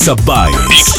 [0.00, 0.94] Exabytes.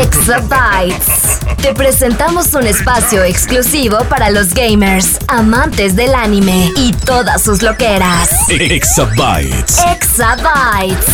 [0.00, 1.40] Exabytes.
[1.60, 8.30] Te presentamos un espacio exclusivo para los gamers, amantes del anime y todas sus loqueras.
[8.48, 9.78] Exabytes.
[9.92, 11.04] Exabytes.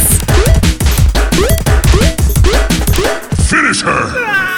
[3.49, 4.50] Finish her.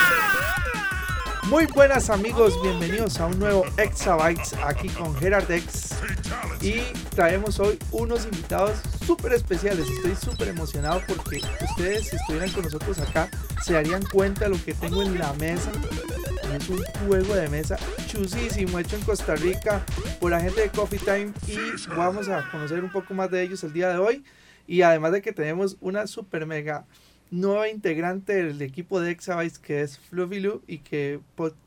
[1.52, 5.90] Muy buenas amigos, bienvenidos a un nuevo Exabytes aquí con Gerard X
[6.62, 6.80] y
[7.14, 9.86] traemos hoy unos invitados súper especiales.
[9.86, 13.28] Estoy súper emocionado porque ustedes si estuvieran con nosotros acá
[13.62, 15.70] se darían cuenta de lo que tengo en la mesa.
[16.56, 19.84] Es un juego de mesa chusísimo hecho en Costa Rica
[20.20, 21.58] por la gente de Coffee Time y
[21.94, 24.24] vamos a conocer un poco más de ellos el día de hoy.
[24.66, 26.86] Y además de que tenemos una super mega
[27.32, 31.18] nueva integrante del equipo de Exabytes que es Fluffy Lou y que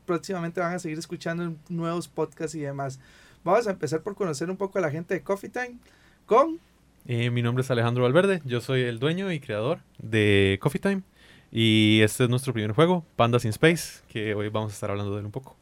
[0.06, 2.98] próximamente van a seguir escuchando en nuevos podcasts y demás.
[3.44, 5.76] Vamos a empezar por conocer un poco a la gente de Coffee Time
[6.24, 6.58] con
[7.06, 11.02] Eh, mi nombre es Alejandro Valverde, yo soy el dueño y creador de Coffee Time
[11.52, 15.12] y este es nuestro primer juego, Pandas in Space, que hoy vamos a estar hablando
[15.14, 15.56] de él un poco.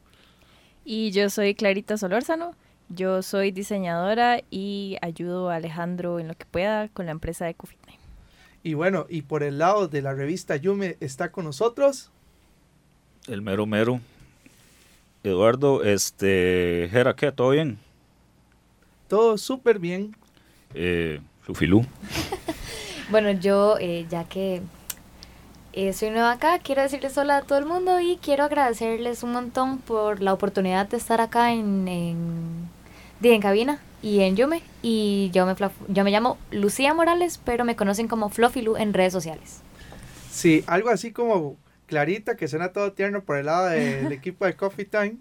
[0.84, 2.52] Y yo soy Clarita Solórzano.
[2.91, 7.55] Yo soy diseñadora y ayudo a Alejandro en lo que pueda con la empresa de
[7.55, 7.84] Coffee Time.
[8.65, 12.11] Y bueno, y por el lado de la revista Yume está con nosotros
[13.29, 14.01] El mero mero.
[15.23, 17.31] Eduardo, este, Jera, ¿qué?
[17.31, 17.79] ¿Todo bien?
[19.15, 20.17] todo súper bien.
[20.75, 21.87] Eh, Flufilú.
[23.11, 24.62] Bueno, yo, eh, ya que
[25.75, 29.33] eh, soy nueva acá, quiero decirles hola a todo el mundo y quiero agradecerles un
[29.33, 32.69] montón por la oportunidad de estar acá en, en,
[33.22, 34.62] en cabina y en Yume.
[34.82, 35.54] Y yo me,
[35.88, 39.60] yo me llamo Lucía Morales, pero me conocen como Fluffy Lu en redes sociales.
[40.31, 41.56] Sí, algo así como
[41.87, 45.16] Clarita, que suena todo tierno por el lado de- del equipo de Coffee Time.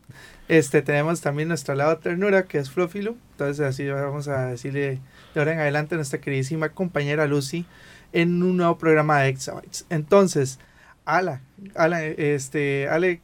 [0.49, 3.15] Este, tenemos también nuestro lado ternura, que es Fluffy Lu.
[3.31, 4.99] Entonces, así vamos a decirle
[5.33, 7.65] de ahora en adelante a nuestra queridísima compañera Lucy
[8.11, 9.85] en un nuevo programa de Exabytes.
[9.89, 10.59] Entonces,
[11.05, 11.41] Ala,
[11.75, 13.21] Ala, este, Ale,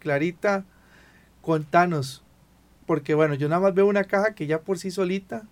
[0.00, 0.64] Clarita,
[1.40, 2.21] contanos.
[2.92, 5.44] Porque bueno, yo nada más veo una caja que ya por sí solita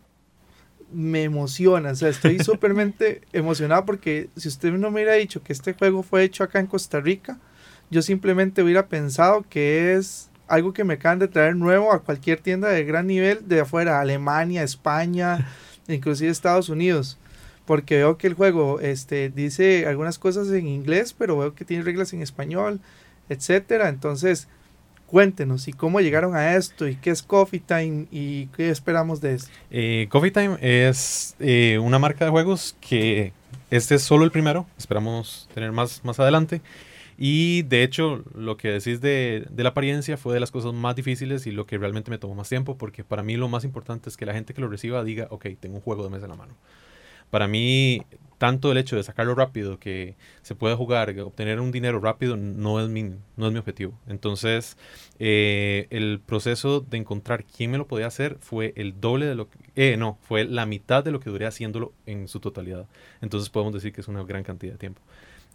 [0.93, 1.93] me emociona.
[1.93, 6.03] O sea, estoy súpermente emocionado porque si usted no me hubiera dicho que este juego
[6.03, 7.39] fue hecho acá en Costa Rica,
[7.91, 12.41] yo simplemente hubiera pensado que es algo que me acaban de traer nuevo a cualquier
[12.41, 15.49] tienda de gran nivel de afuera, Alemania, España,
[15.89, 17.17] inclusive Estados Unidos.
[17.65, 21.85] Porque veo que el juego este, dice algunas cosas en inglés, pero veo que tiene
[21.85, 22.81] reglas en español,
[23.31, 23.89] etcétera.
[23.89, 24.47] Entonces,
[25.11, 29.35] cuéntenos y cómo llegaron a esto y qué es Coffee Time y qué esperamos de
[29.35, 29.51] esto.
[29.71, 33.33] Eh, Coffee Time es eh, una marca de juegos que
[33.71, 36.63] este es solo el primero, esperamos tener más más adelante.
[37.19, 40.97] Y de hecho, lo que decís de, de la apariencia fue de las cosas más
[40.97, 44.09] difíciles y lo que realmente me tomó más tiempo, porque para mí lo más importante
[44.09, 46.31] es que la gente que lo reciba diga, ok, tengo un juego de mesa en
[46.31, 46.55] la mano.
[47.29, 48.03] Para mí,
[48.41, 52.81] tanto el hecho de sacarlo rápido, que se puede jugar, obtener un dinero rápido, no
[52.81, 53.03] es mi,
[53.37, 53.93] no es mi objetivo.
[54.09, 54.79] Entonces,
[55.19, 59.51] eh, el proceso de encontrar quién me lo podía hacer fue el doble de lo
[59.51, 59.59] que...
[59.77, 62.87] Eh, no, fue la mitad de lo que duré haciéndolo en su totalidad.
[63.21, 65.03] Entonces podemos decir que es una gran cantidad de tiempo.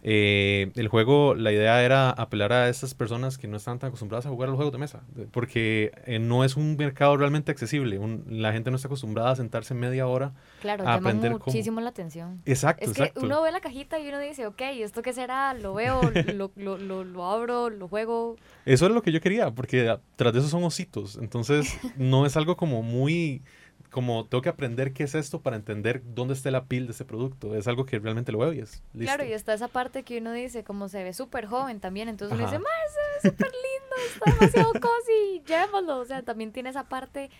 [0.02, 4.26] Eh, el juego, la idea era apelar a esas personas que no están tan acostumbradas
[4.26, 5.02] a jugar los juegos de mesa,
[5.32, 7.98] porque eh, no es un mercado realmente accesible.
[7.98, 10.32] Un- la gente no está acostumbrada a sentarse media hora.
[10.60, 11.44] Claro, A llama aprender cómo.
[11.46, 12.40] muchísimo la atención.
[12.44, 15.54] Exacto, Es que uno ve la cajita y uno dice, ok, ¿esto qué será?
[15.54, 16.00] Lo veo,
[16.34, 18.36] lo, lo, lo, lo abro, lo juego.
[18.64, 21.16] Eso es lo que yo quería, porque a- tras de eso son ositos.
[21.20, 23.42] Entonces, no es algo como muy.
[23.90, 27.04] Como tengo que aprender qué es esto para entender dónde está la pil de ese
[27.04, 27.54] producto.
[27.54, 29.14] Es algo que realmente lo veo y es listo.
[29.14, 32.36] Claro, y está esa parte que uno dice, como se ve súper joven también, entonces
[32.36, 32.56] uno Ajá.
[32.56, 33.96] dice, ¡Mae, se ve súper lindo!
[34.14, 35.98] Está demasiado cozy, llévalo.
[35.98, 37.30] O sea, también tiene esa parte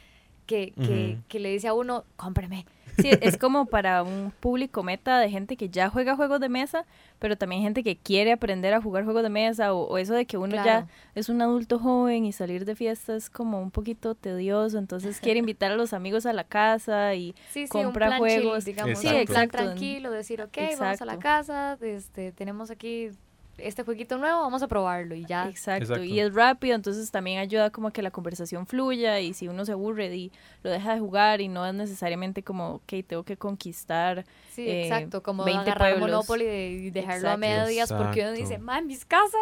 [0.46, 2.66] que, que, que le dice a uno, cómpreme.
[2.96, 6.84] Sí, es como para un público meta de gente que ya juega juegos de mesa,
[7.18, 10.26] pero también gente que quiere aprender a jugar juegos de mesa o, o eso de
[10.26, 10.66] que uno Claro.
[10.66, 15.20] ya es un adulto joven y salir de fiesta es como un poquito tedioso, entonces
[15.20, 18.42] quiere invitar a los amigos a la casa y Sí, sí, compra un plan chill,
[18.42, 18.64] juegos.
[18.64, 18.90] digamos.
[19.04, 19.18] Exacto.
[19.20, 19.56] Sí, plan Exacto.
[19.66, 23.10] tranquilo, decir, ok, vamos a la casa, este, tenemos aquí
[23.58, 25.48] este jueguito nuevo, vamos a probarlo y ya.
[25.48, 25.84] Exacto.
[25.84, 26.04] Exacto.
[26.04, 29.64] y es rápido, entonces también ayuda como a que la conversación fluya y si uno
[29.64, 30.32] se aburre y
[30.62, 34.24] lo deja de jugar y no es necesariamente como, ok, tengo que conquistar.
[34.52, 36.10] Sí, eh, exacto, como 20 agarrar pueblos.
[36.10, 37.38] Monopoly y dejarlo a Exacto.
[37.38, 39.32] medias porque uno dice, man, mis casas.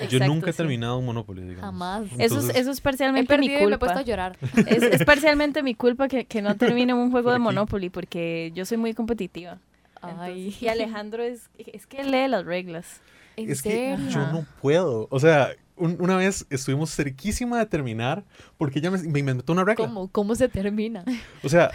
[0.00, 0.56] Yo Exacto, nunca he sí.
[0.56, 1.60] terminado un Monopoly, digamos.
[1.60, 2.06] Jamás.
[2.18, 4.00] Eso es, eso es He parcialmente mi perdido y me he puesto culpa.
[4.00, 4.38] a llorar.
[4.66, 7.38] Es, es parcialmente mi culpa que, que no termine un juego de.
[7.38, 9.58] Monopoly porque yo soy muy competitiva.
[10.00, 10.10] Ay.
[10.46, 13.00] Entonces, y Alejandro es, es que lee las reglas.
[13.36, 15.08] ¿En Es que yo no puedo.
[15.10, 18.24] O sea, un- una vez estuvimos cerquísima de terminar
[18.58, 19.86] porque ella me, me inventó una regla.
[19.86, 21.04] ¿Cómo, ¿Cómo se termina?
[21.42, 21.70] O sea,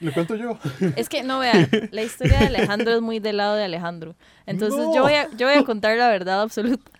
[0.00, 0.58] lo cuento yo.
[0.96, 4.14] Es que, no vean, la historia de Alejandro es muy del lado de Alejandro.
[4.44, 4.94] Entonces No.
[4.94, 6.90] yo, voy a, yo voy a contar la verdad absoluta.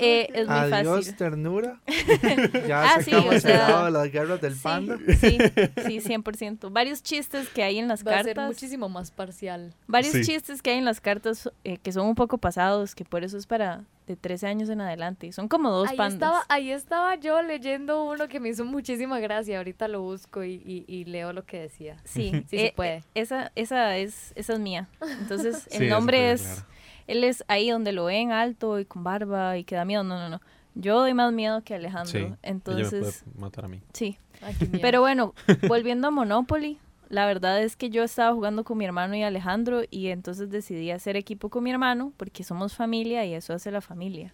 [0.00, 1.16] Eh, es muy Adiós, fácil.
[1.16, 1.80] ternura.
[2.66, 4.96] ya Ah, sí, sacamos o sea, las guerras del Sí, panda.
[5.20, 5.38] Sí,
[5.86, 6.72] sí, 100%.
[6.72, 8.46] Varios chistes que hay en las Va a ser cartas.
[8.48, 9.74] muchísimo más parcial.
[9.86, 10.22] Varios Sí.
[10.24, 13.36] chistes que hay en las cartas eh, que son un poco pasados, que por eso
[13.36, 15.30] es para de 13 años en adelante.
[15.30, 16.14] Son como dos Ahí pandas.
[16.14, 19.58] estaba, ahí estaba yo leyendo uno que me hizo muchísima gracia.
[19.58, 21.96] Ahorita lo busco y, y- y leo lo que decía.
[22.04, 22.94] Sí, Sí se eh, puede.
[22.96, 24.88] eh, esa, esa, es, esa es mía.
[25.20, 26.62] Entonces, Sí, el nombre es, claro.
[27.10, 30.02] Él es ahí donde lo ven alto y con barba y que da miedo.
[30.04, 30.40] No, no, no.
[30.74, 32.18] Yo doy más miedo que Sí, Alejandro.
[32.18, 33.80] ella me Entonces, puede matar a mí.
[33.92, 34.18] sí.
[34.42, 34.54] Ay.
[34.80, 35.34] Pero bueno,
[35.68, 36.78] volviendo a Monopoly,
[37.10, 40.90] la verdad es que yo estaba jugando con mi hermano y Alejandro y entonces decidí
[40.92, 44.32] hacer equipo con mi hermano porque somos familia y eso hace la familia.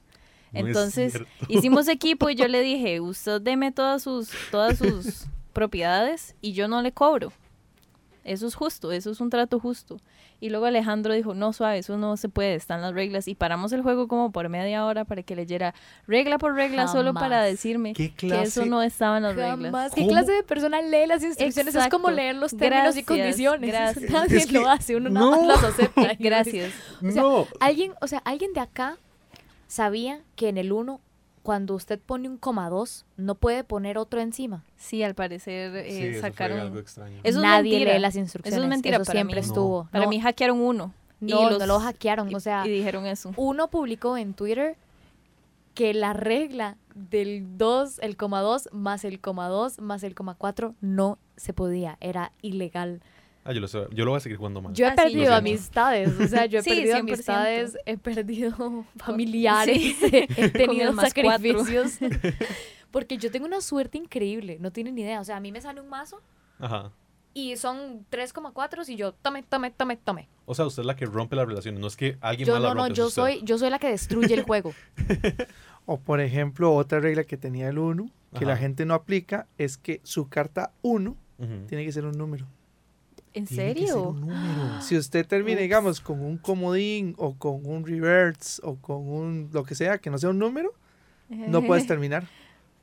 [0.53, 1.19] No Entonces
[1.49, 6.69] hicimos equipo y yo le dije, usted deme todas sus, todas sus propiedades y yo
[6.69, 7.33] no le cobro.
[8.27, 9.99] Eso es justo, eso es un trato justo.
[10.41, 13.29] Y luego Alejandro dijo, no, suave, eso no se puede, están las reglas.
[13.29, 15.75] Y paramos el juego como por media hora para que leyera
[16.07, 19.59] regla por regla solo para decirme ¿Qué que eso no estaba en las Jamás.
[19.63, 19.95] reglas.
[19.95, 20.11] ¿Qué ¿Cómo?
[20.13, 21.75] clase de persona lee las instrucciones?
[21.75, 22.11] Es como Exacto.
[22.11, 23.71] leer los términos y condiciones.
[23.73, 24.11] gracias.
[24.11, 25.31] Nadie Es que- lo hace, uno nada no.
[25.43, 26.13] más las acepta.
[26.19, 26.75] Gracias.
[27.03, 27.47] O sea, no.
[27.61, 28.99] Alguien, o sea, alguien de acá
[29.69, 31.01] sabía que en el 1,
[31.47, 34.65] cuando usted pone un coma 2, no puede poner otro encima.
[34.77, 36.59] Sí, al parecer eh, Sí, eso fue sacaron...
[36.59, 37.21] algo extraño.
[37.23, 37.95] Eso es Nadie mentira.
[37.95, 38.57] lee las instrucciones.
[38.57, 39.47] Eso es mentira Eso para siempre mí.
[39.47, 39.89] estuvo.
[39.93, 40.93] Para No, mí hackearon uno.
[41.21, 42.33] y no, los- no lo hackearon.
[42.33, 43.33] y- O sea, y dijeron eso.
[43.37, 44.77] uno publicó en Twitter
[45.75, 50.35] que la regla del 2, el coma 2, más el coma 2, más el coma
[50.35, 51.97] 4 no se podía.
[52.01, 53.03] Era ilegal.
[53.47, 54.73] Ah, yo lo, sé, yo lo voy a seguir jugando mal.
[54.75, 55.35] Yo he Ah, sí, perdido sé.
[55.35, 57.01] amistades, o sea, yo he Sí, perdido 100%.
[57.01, 60.11] amistades, he perdido familiares, Sí.
[60.37, 61.99] he tenido sacrificios.
[62.91, 65.21] Porque yo tengo una suerte increíble, no tienen ni idea.
[65.21, 66.21] O sea, a mí me sale un mazo
[66.59, 66.91] Ajá.
[67.35, 70.29] y son 3,4 y yo tome, tome, tome, tome.
[70.47, 71.81] O sea, usted es la que rompe las relaciones.
[71.81, 73.23] No es que alguien Yo más la no, no, rompe, es yo usted.
[73.23, 74.73] soy, yo soy la que destruye el juego.
[75.85, 78.09] O por ejemplo, otra regla que tenía el 1,
[78.39, 78.63] que la Ajá.
[78.63, 81.67] gente no aplica, es que su carta 1 Ujú.
[81.69, 82.47] tiene que ser un número.
[83.37, 84.09] ¿En Tiene que ser serio?
[84.11, 84.81] un número.
[84.83, 89.63] Si usted termina, digamos, con un comodín o con un reverse o con un lo
[89.65, 90.73] que sea, que no sea un número,
[91.29, 92.27] no puedes terminar.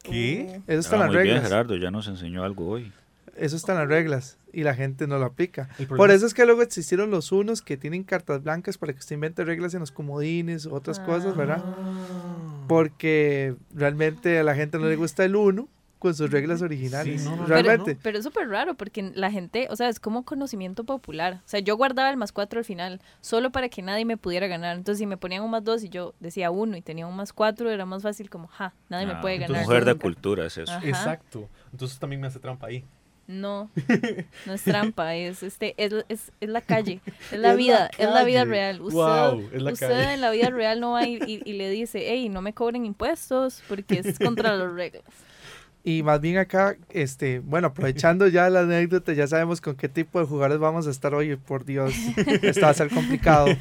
[0.04, 0.62] ¿Qué?
[0.68, 1.44] Eso está Ah, en las muy bien, reglas.
[1.50, 2.92] Gerardo, ya nos enseñó algo hoy.
[3.36, 5.70] Eso está en las reglas y la gente no lo aplica.
[5.98, 9.16] Por eso es que luego existieron los unos que tienen cartas blancas para que usted
[9.16, 11.64] invente reglas en los comodines o otras cosas, ¿verdad?
[11.66, 12.66] Ah.
[12.68, 15.68] Porque realmente a la gente no le gusta el uno
[16.04, 17.22] con sus reglas originales.
[17.22, 17.98] Sí, no, realmente.
[18.04, 21.36] Pero es súper raro porque la gente, o sea, es como conocimiento popular.
[21.46, 24.48] O sea, yo guardaba el más cuatro al final, solo para que nadie me pudiera
[24.48, 24.76] ganar.
[24.76, 27.32] Entonces, si me ponían un más dos y yo decía uno y tenía un más
[27.32, 29.62] cuatro, era más fácil como, ja, nadie me Ah, puede ganar.
[29.64, 30.02] Mujer de nunca".
[30.04, 30.72] cultura es eso.
[30.74, 30.86] Ajá.
[30.86, 31.50] Exacto.
[31.72, 32.84] Entonces también me hace trampa ahí.
[33.26, 33.70] No,
[34.46, 37.90] no es trampa, es este, es, es, es la calle, es Es la la vida,
[37.98, 38.82] es la vida real.
[38.82, 38.98] Usted,
[39.62, 40.14] la usted calle.
[40.16, 43.64] en la vida real no va y, y le dice, hey, no me cobren impuestos
[43.70, 45.04] porque es contra las reglas.
[45.84, 50.20] Y más bien acá, este, bueno, aprovechando ya la anécdota, ya sabemos con qué tipo
[50.20, 51.36] de jugadores vamos a estar hoy.
[51.36, 51.94] Por Dios,
[52.42, 53.48] esto va a ser complicado.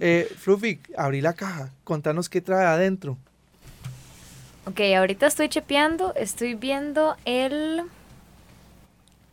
[0.00, 1.70] Eh, Fluffy, abrí la caja.
[1.84, 3.18] Contanos qué trae adentro.
[4.64, 7.82] Ok, ahorita estoy chepeando, estoy viendo el...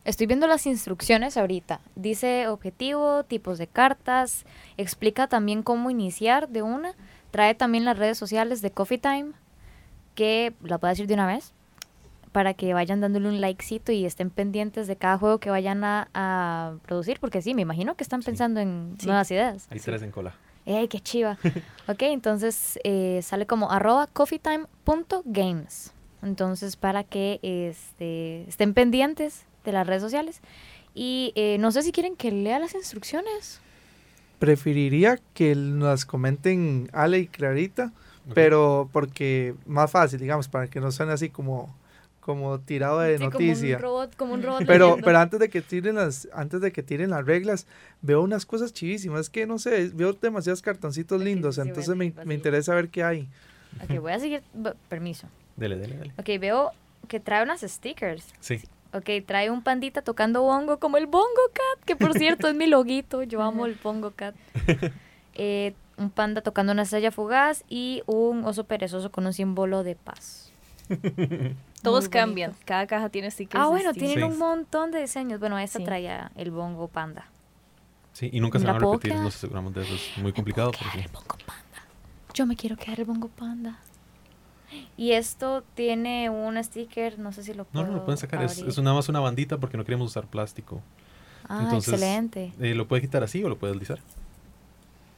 [0.06, 1.80] Estoy viendo las instrucciones ahorita.
[1.96, 4.46] Dice objetivo, tipos de cartas,
[4.78, 6.94] explica también cómo iniciar de una.
[7.32, 9.32] Trae también las redes sociales de Coffee Time,
[10.13, 11.54] que la puedo decir de una vez,
[12.31, 16.07] para que vayan dándole un likecito y estén pendientes de cada juego que vayan a,
[16.13, 18.27] a producir, porque sí, me imagino que están Sí.
[18.27, 19.07] pensando en Sí.
[19.07, 19.67] nuevas ideas.
[19.71, 20.33] Hay tres en cola.
[20.65, 21.38] ¡Ey, qué chiva!
[21.88, 25.93] ok, entonces eh, sale como arroba coffeetime.games.
[26.21, 30.41] Entonces, para que este, estén pendientes de las redes sociales.
[30.93, 33.62] Y eh, no sé si quieren que lea las instrucciones.
[34.39, 37.91] Preferiría que nos comenten Ale y Clarita,
[38.33, 41.74] pero porque más fácil, digamos, para que no suene así como,
[42.29, 43.77] como tirado de Sí, noticia.
[43.79, 45.05] Como un robot, como un robot Pero, leyendo.
[45.05, 47.65] pero antes de que tiren las, antes de que tiren las reglas,
[48.01, 49.21] veo unas cosas chivísimas.
[49.21, 51.55] Es que no sé, veo demasiados cartoncitos lindos.
[51.55, 53.27] sí, entonces me, me interesa ver qué hay.
[53.83, 54.43] Ok, voy a seguir.
[54.89, 55.27] Permiso.
[55.55, 56.13] Dele, dele, dele.
[56.19, 56.71] Ok, veo
[57.07, 58.27] que trae unas stickers.
[58.39, 58.62] Sí.
[58.93, 62.67] Ok, trae un pandita tocando bongo como el Bongo Cat, que por cierto es mi
[62.67, 63.24] loguito.
[63.24, 64.36] Yo amo el Bongo Cat.
[65.41, 69.95] Eh, un panda tocando una estrella fugaz y un oso perezoso con un símbolo de
[69.95, 70.49] paz.
[71.84, 72.51] Todos Muy cambian.
[72.51, 72.65] bonito.
[72.65, 73.63] Cada caja tiene stickers.
[73.63, 74.13] Ah, bueno, distintos.
[74.15, 74.34] tienen Sí.
[74.34, 75.39] un montón de diseños.
[75.39, 75.86] Bueno, esta Sí.
[75.86, 77.25] traía el Bongo Panda.
[78.13, 79.93] Sí, y nunca se ¿La van a puedo repetir, nos aseguramos de eso.
[79.93, 80.72] Es muy complicado.
[80.96, 81.63] El Bongo Panda.
[82.34, 83.79] Yo me quiero quedar el Bongo Panda.
[84.98, 88.43] Y esto tiene un sticker, no sé si lo No, puedo no, lo pueden sacar.
[88.43, 88.69] Es, abrir.
[88.69, 90.81] es nada más una bandita porque no queremos usar plástico.
[91.48, 92.53] Ah, Entonces, excelente.
[92.60, 94.00] Eh, lo puede quitar así o lo puede deslizar.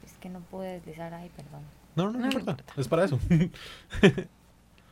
[0.05, 1.61] Es que no pude deslizar ahí, perdón.
[1.95, 2.63] No, no, no, No, no importa.
[2.77, 3.19] Es para eso.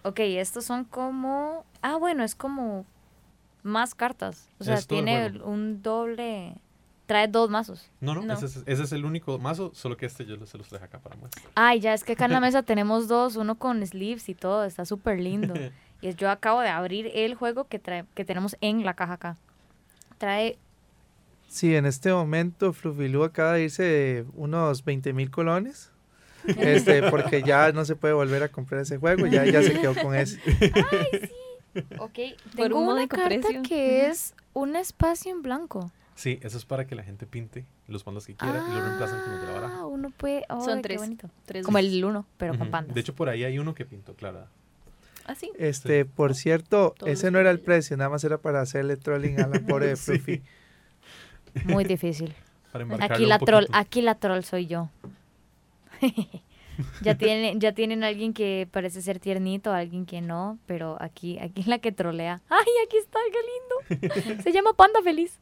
[0.09, 1.65] Ok, estos son como...
[1.81, 2.85] Ah, bueno, es como
[3.63, 4.49] más cartas.
[4.59, 6.55] O sea, Es tiene un doble...
[7.05, 7.89] Trae dos mazos.
[8.01, 8.33] No, no, No.
[8.35, 10.99] Ese, es, ese es el único mazo, solo que este yo se los traje acá
[10.99, 11.41] para muestra.
[11.55, 14.63] Ay, ya es que acá en la mesa tenemos dos, uno con sleeves y todo,
[14.65, 15.53] está súper lindo.
[16.01, 19.13] Y es- yo acabo de abrir el juego que, trae, que tenemos en la caja
[19.13, 19.37] acá.
[20.17, 20.57] Trae...
[21.49, 25.91] Sí, en este momento Flufilú acaba de irse de unos 20 mil colones.
[26.45, 29.93] Este, porque ya no se puede volver a comprar ese juego, ya, ya se quedó
[29.95, 30.39] con ese.
[31.99, 32.19] Ok,
[32.55, 33.61] Por tengo un una carta precio.
[33.63, 35.91] que es un espacio en blanco.
[36.15, 39.21] Sí, eso es para que la gente pinte los pandas que quiera y lo reemplazan
[39.21, 39.75] con los de la baraja.
[39.79, 40.43] Ah, uno puede...
[40.49, 40.99] ay, Son qué tres.
[41.01, 41.29] bonito.
[41.45, 42.71] Tres Como el uno, pero con Ujú.
[42.71, 42.93] pandas.
[42.95, 44.47] De hecho, por ahí hay uno que pintó Clara.
[45.25, 45.51] Ah, sí.
[45.57, 49.39] Este, por cierto, Todos ese no era el precio, nada más era para hacerle trolling
[49.39, 50.17] a la pobre de Sí.
[50.17, 50.41] Fluffy.
[51.65, 52.33] Muy difícil.
[52.73, 54.89] Para Aquí un la troll, aquí la troll soy yo.
[57.01, 61.61] ya tienen, ya tienen alguien que parece ser tiernito, alguien que no, pero aquí, aquí
[61.61, 62.41] es la que trolea.
[62.49, 64.41] Ay, aquí está, qué lindo.
[64.43, 65.37] Se llama Panda Feliz.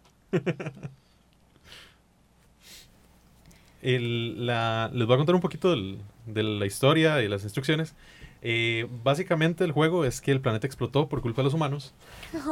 [3.81, 7.93] El- la- les voy a contar un poquito del- de la historia y las instrucciones.
[8.41, 11.93] Eh, básicamente el juego es que el planeta explotó por culpa de los humanos,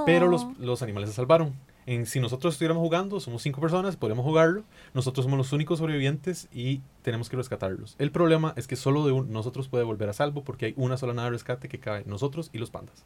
[0.05, 1.53] pero los, los animales se salvaron.
[1.87, 4.63] En, si nosotros estuviéramos jugando, somos cinco personas, podríamos jugarlo.
[4.95, 7.95] Nosotros somos los únicos sobrevivientes y tenemos que rescatarlos.
[7.99, 10.97] El problema es que solo de un- nosotros puede volver a salvo porque hay una
[10.97, 13.03] sola nave de rescate que cae nosotros y los pandas.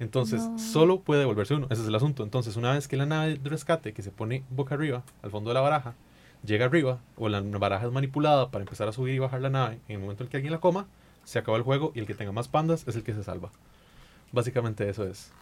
[0.00, 0.58] Entonces, No.
[0.58, 1.66] solo puede devolverse uno.
[1.70, 2.22] Ese es el asunto.
[2.22, 5.50] Entonces, una vez que la nave de rescate que se pone boca arriba, al fondo
[5.50, 5.94] de la baraja,
[6.44, 9.78] llega arriba, o la baraja es manipulada para empezar a subir y bajar la nave,
[9.88, 10.86] en el momento en que alguien la coma,
[11.24, 13.50] se acaba el juego y el que tenga más pandas es el que se salva.
[14.32, 15.32] Básicamente eso es.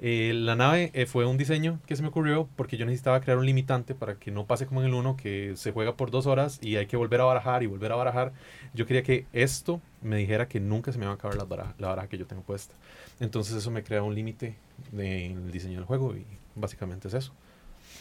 [0.00, 3.36] Eh, la nave eh, fue un diseño que se me ocurrió porque yo necesitaba crear
[3.36, 6.26] un limitante para que no pase como en el 1, que se juega por dos
[6.26, 8.32] horas y hay que volver a barajar y volver a barajar.
[8.74, 11.74] Yo quería que esto me dijera que nunca se me va a acabar la baraja,
[11.78, 12.74] la baraja que yo tengo puesta.
[13.18, 14.54] Entonces eso me crea un límite
[14.92, 16.24] de- en el diseño del juego y
[16.54, 17.32] básicamente es eso.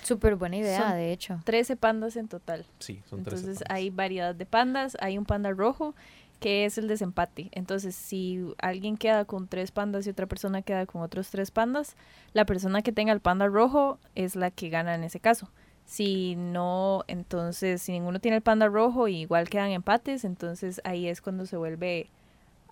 [0.04, 1.40] Súper buena idea, Son de hecho.
[1.46, 2.66] 13 pandas en total.
[2.80, 3.76] Sí, son tres Entonces etapas.
[3.76, 4.96] hay variedad de pandas.
[5.02, 5.96] Hay un panda rojo
[6.40, 7.50] que es el desempate.
[7.52, 11.96] Entonces, si alguien queda con tres pandas y otra persona queda con otros tres pandas,
[12.34, 15.50] la persona que tenga el panda rojo es la que gana en ese caso.
[15.86, 21.08] Si no, entonces, si ninguno tiene el panda rojo y igual quedan empates, entonces ahí
[21.08, 22.10] es cuando se vuelve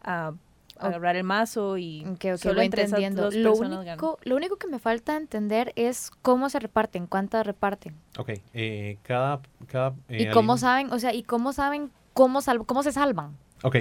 [0.03, 0.33] a
[0.77, 2.05] agarrar el mazo y
[2.37, 3.23] solo voy entre esas entendiendo.
[3.23, 3.93] dos Lo personas ganan.
[4.03, 7.95] único, lo único que me falta entender es cómo se reparten, cuántas reparten.
[8.17, 9.39] Ok, eh, cada...
[9.67, 12.91] cada eh, y cómo alguien- saben, o sea, y cómo saben cómo, sal- cómo se
[12.91, 13.37] salvan.
[13.65, 13.77] Ok,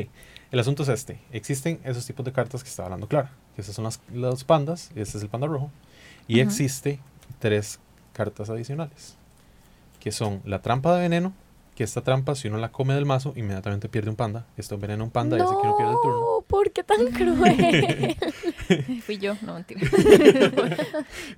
[0.50, 1.20] el asunto es este.
[1.30, 3.32] Existen esos tipos de cartas que está hablando Clara.
[3.54, 5.70] Que esas son las, los pandas, este es el panda rojo.
[6.26, 6.48] Y Ujú.
[6.48, 7.00] existe
[7.38, 7.80] tres
[8.14, 9.16] cartas adicionales.
[10.00, 11.34] Que son la trampa de veneno,
[11.76, 14.46] que esta trampa, si uno la come del mazo, inmediatamente pierde un panda.
[14.56, 16.20] Esto envenena un panda y hace que uno pierda el turno.
[16.20, 18.16] No, ¿por qué tan cruel?
[19.04, 19.82] Fui yo, no mentira.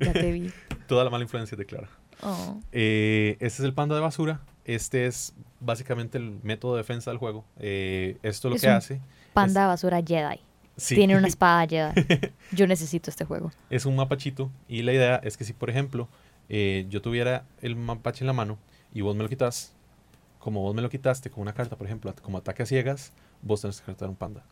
[0.01, 0.53] ya te vi.
[0.87, 1.89] Toda la mala influencia de Clara.
[2.23, 2.61] Oh.
[2.71, 4.41] Eh, este es el panda de basura.
[4.65, 7.45] Este es básicamente el método de defensa del juego.
[7.59, 9.01] Eh, esto lo Es que un hace...
[9.33, 10.41] Panda basura Jedi.
[10.77, 10.95] Sí.
[10.95, 12.33] Tiene una espada Jedi.
[12.53, 13.51] Yo necesito este juego.
[13.71, 16.09] es un mapachito y la idea es que si por ejemplo
[16.49, 18.59] eh, yo tuviera el mapache en la mano
[18.93, 19.75] y vos me lo quitas,
[20.39, 23.61] como vos me lo quitaste con una carta, por ejemplo, como ataque a ciegas, vos
[23.61, 24.45] tenés que cartar un panda.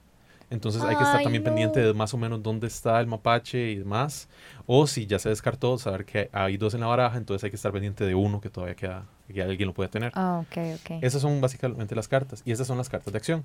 [0.50, 1.48] Entonces hay que estar Ay, también no.
[1.50, 4.28] pendiente de más o menos dónde está el mapache y demás.
[4.66, 7.56] O si ya se descartó, saber que hay dos en la baraja, entonces hay que
[7.56, 10.12] estar pendiente de uno que todavía queda, que alguien lo puede tener.
[10.14, 11.02] Ah, ok, ok.
[11.02, 12.42] Esas son básicamente las cartas.
[12.44, 13.44] Y esas son las cartas de acción.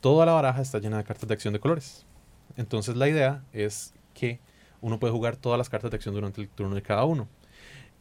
[0.00, 2.06] Toda la baraja está llena de cartas de acción de colores.
[2.56, 4.40] Entonces la idea es que
[4.80, 7.28] uno puede jugar todas las cartas de acción durante el turno de cada uno.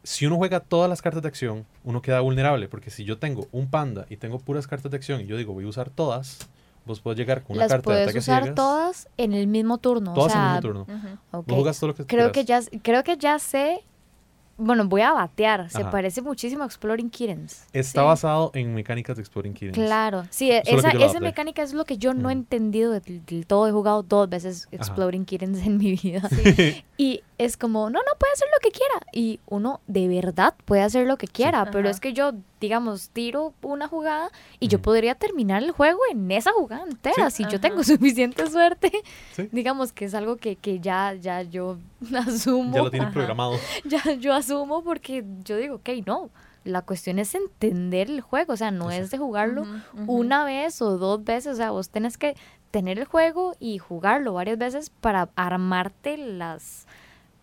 [0.03, 2.67] Si uno juega todas las cartas de acción, uno queda vulnerable.
[2.69, 5.53] Porque si yo tengo un panda y tengo puras cartas de acción y yo digo
[5.53, 6.47] voy a usar todas,
[6.87, 8.55] Vos podés llegar con una Las carta de ataque usar ciegas.
[8.55, 10.13] todas en el mismo turno.
[10.13, 10.97] todas o sea, en el mismo turno.
[11.07, 11.17] Ujú.
[11.39, 11.47] ok.
[11.47, 12.69] Vos jugás todo lo que creo que quieras.
[12.71, 13.83] ya creo que ya sé
[14.57, 15.69] bueno voy a batear.
[15.69, 15.91] Se Ajá.
[15.91, 18.05] parece muchísimo a Exploring Kittens Está Sí.
[18.07, 19.75] basado en mecánicas de Exploring Kittens.
[19.77, 20.25] claro.
[20.29, 23.67] Sí esa, mecánica es lo que yo no he entendido del, del todo.
[23.67, 26.27] He jugado dos veces Exploring Kittens en mi vida.
[26.99, 30.81] Y es como no no puede hacer lo que quiera y uno de verdad puede
[30.81, 31.91] hacer lo que quiera pero Ajá.
[31.91, 36.51] es que yo digamos tiro una jugada y yo podría terminar el juego en esa
[36.53, 37.29] jugada entera.
[37.29, 37.59] Si yo Ajá.
[37.59, 38.91] tengo suficiente suerte
[39.35, 39.47] Sí.
[39.51, 41.77] digamos que es algo que, que ya ya yo
[42.27, 43.13] asumo Ya lo tienen Ajá.
[43.13, 43.53] programado.
[43.85, 46.29] ya yo asumo porque yo digo, ok, no,
[46.63, 49.65] la cuestión es entender el juego, o sea, no es de jugarlo
[50.07, 52.35] una vez o dos veces, o sea, vos tenés que
[52.71, 56.85] tener el juego y jugarlo varias veces para armarte las,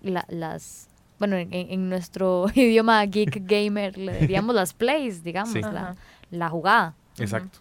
[0.03, 5.63] la- las, bueno, en, en nuestro idioma geek gamer le diríamos las plays, digamos, Sí.
[5.63, 5.97] la,
[6.31, 6.95] la jugada.
[7.19, 7.61] Exacto.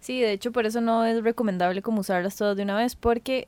[0.00, 3.46] Sí, de hecho por eso no es recomendable como usarlas todas de una vez porque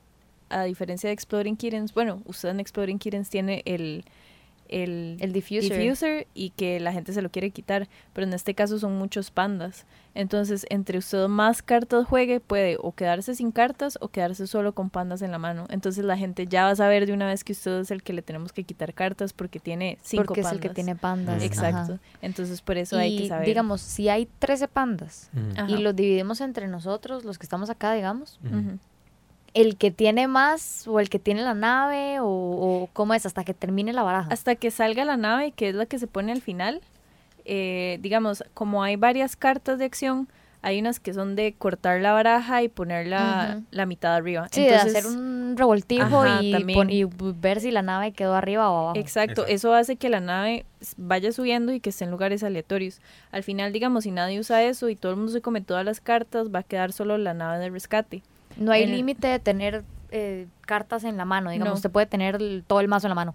[0.51, 4.05] a diferencia de Exploring Kittens, bueno, usted en Exploring Kittens tiene el,
[4.69, 5.79] el, El diffuser.
[5.79, 9.31] diffuser y que la gente se lo quiere quitar, pero en este caso son muchos
[9.31, 9.87] pandas.
[10.15, 14.91] Entonces, entre usted más cartas juegue, puede o quedarse sin cartas o quedarse solo con
[14.91, 15.67] pandas en la mano.
[15.71, 18.13] Entonces la gente ya va a saber de una vez que usted es el que
[18.13, 20.53] le tenemos que quitar cartas porque tiene cinco porque pandas.
[20.53, 21.43] es el que tiene pandas.
[21.43, 21.93] Exacto.
[21.95, 22.01] ajá.
[22.21, 23.47] Entonces por eso hay que Y saber.
[23.47, 25.31] digamos, si hay 13 pandas.
[25.57, 25.71] Ajá.
[25.71, 28.79] y los dividimos entre nosotros, los que estamos acá, digamos, Ujú.
[29.55, 33.45] El que tiene más o el que tiene la nave o, o cómo es hasta
[33.45, 34.29] que termine la baraja.
[34.33, 36.81] hasta que salga la nave, que es la que se pone al final,
[37.45, 40.29] eh, digamos, como hay varias cartas de acción,
[40.61, 43.65] hay unas que son de cortar la baraja y poner la, Ujú.
[43.71, 44.49] la mitad arriba.
[44.51, 46.79] sí, Entonces, de hacer un revoltijo Ajá, y, también.
[46.79, 47.05] pon- y
[47.41, 48.99] ver si la nave quedó arriba o abajo.
[48.99, 49.47] Exacto, Exacto.
[49.55, 53.01] eso hace que la nave vaya subiendo y que esté en lugares aleatorios.
[53.31, 56.01] Al final, digamos, si nadie usa eso y todo el mundo se come todas las
[56.01, 58.23] cartas, va a quedar solo la nave de rescate.
[58.59, 61.77] No hay el- límite de tener eh, cartas en la mano, digamos, No.
[61.77, 63.35] usted puede tener el- todo el mazo en la mano.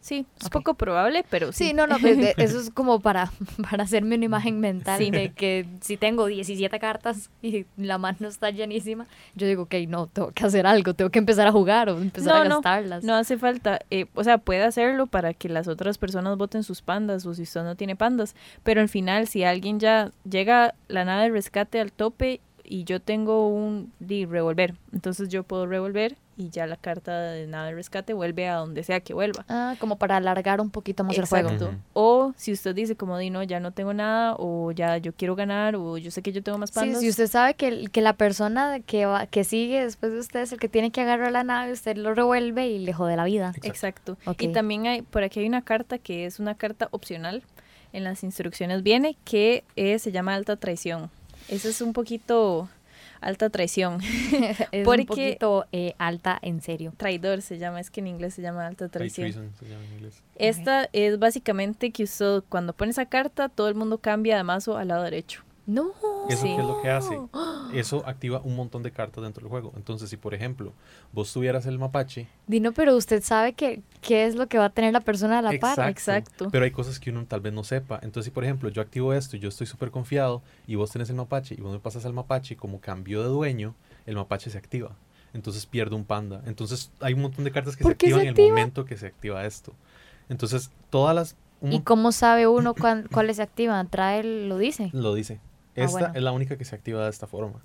[0.00, 1.68] Sí, es poco probable, pero sí.
[1.68, 3.30] Sí, no, no, pues, de- eso es como para,
[3.70, 5.10] para hacerme una imagen mental Sí.
[5.10, 9.06] de que si tengo 17 cartas y la mano está llenísima,
[9.36, 12.34] yo digo, ok, no, tengo que hacer algo, tengo que empezar a jugar o empezar
[12.34, 13.04] No, a no, gastarlas.
[13.04, 16.80] No hace falta, eh, o sea, puede hacerlo para que las otras personas voten sus
[16.82, 18.34] pandas o si usted no tiene pandas,
[18.64, 23.00] pero al final si alguien ya llega la nave de rescate al tope y yo
[23.00, 27.74] tengo un de revolver, entonces yo puedo revolver y ya la carta de nave de
[27.74, 29.44] rescate vuelve a donde sea que vuelva.
[29.48, 31.48] Ah, como para alargar un poquito más el juego.
[31.48, 31.66] Exacto.
[31.74, 31.82] Ujú.
[31.94, 35.34] O si usted dice como di no, ya no tengo nada o ya yo quiero
[35.34, 37.00] ganar o yo sé que yo tengo más Sí, pandas.
[37.00, 40.52] si usted sabe que, que la persona que, va, que sigue después de usted es
[40.52, 43.52] el que tiene que agarrar la nave, usted lo revuelve y le jode la vida.
[43.64, 44.16] Exacto.
[44.24, 44.42] Ok.
[44.42, 47.42] Y también hay, por aquí hay una carta que es una carta opcional.
[47.92, 51.10] En las instrucciones viene que eh, se llama alta traición.
[51.48, 52.68] Esa es un poquito
[53.20, 54.00] alta traición.
[54.72, 56.92] es Porque- un poquito eh, alta en serio.
[56.96, 59.30] Traidor se llama, es que en inglés se llama alta traición.
[59.30, 60.22] treason se llama en inglés.
[60.36, 64.76] Esta es básicamente que usted cuando pone esa carta, todo el mundo cambia de mazo
[64.76, 65.42] al lado derecho.
[65.68, 65.92] No.
[66.30, 66.54] ¿Eso Sí.
[66.54, 67.20] qué es lo que hace?
[67.74, 69.74] Eso activa un montón de cartas dentro del juego.
[69.76, 70.72] Entonces, si por ejemplo,
[71.12, 74.70] vos tuvieras el mapache, Dino, pero usted sabe que qué es lo que va a
[74.70, 75.90] tener la persona a la par.
[75.90, 76.48] Exacto.
[76.50, 78.00] Pero hay cosas que uno tal vez no sepa.
[78.02, 81.10] Entonces, si por ejemplo yo activo esto y yo estoy súper confiado y vos tenés
[81.10, 83.74] el mapache y vos me pasas al mapache como cambio de dueño,
[84.06, 84.96] el mapache se activa.
[85.34, 86.40] Entonces pierdo un panda.
[86.46, 88.86] Entonces hay un montón de cartas que se ¿Por qué se activan en el momento
[88.86, 89.74] que se activa esto.
[90.30, 91.36] Entonces, todas las...
[91.60, 92.74] ¿Y cómo sabe uno
[93.12, 93.88] cuáles se activan?
[93.88, 94.88] Trae, lo dice.
[94.94, 95.40] Lo dice.
[95.80, 96.14] Ah, Esta bueno.
[96.14, 97.60] es la única que se activa de esta forma.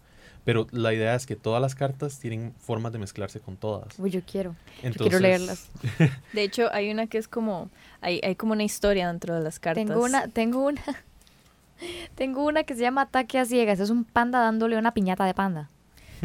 [0.46, 3.98] Pero la idea es que todas las cartas tienen formas de mezclarse con todas.
[3.98, 4.56] Uy, yo quiero.
[4.82, 5.70] Entonces, quiero leerlas.
[6.34, 7.70] De hecho, hay una que es como,
[8.02, 9.86] hay, hay como una historia dentro de las cartas.
[9.86, 10.82] Tengo una, tengo una,
[12.16, 13.80] tengo una que se llama Ataque a Ciegas.
[13.80, 15.70] Es un panda dándole una piñata de panda.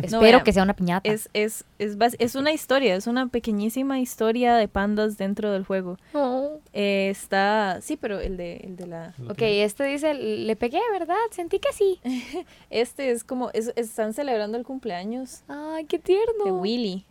[0.03, 1.09] Espero que sea una piñata.
[1.11, 5.97] Es, es, es, es una historia, es una pequeñísima historia de pandas dentro del juego.
[6.15, 6.59] Oh.
[6.73, 9.15] Eh, está, sí, pero el de, el de la...
[9.29, 11.17] Ok, este dice, le pegué, ¿verdad?
[11.31, 12.01] Sentí que sí.
[12.71, 16.45] Este es como, es- están celebrando el cumpleaños Ay, qué tierno.
[16.45, 17.05] de Willy.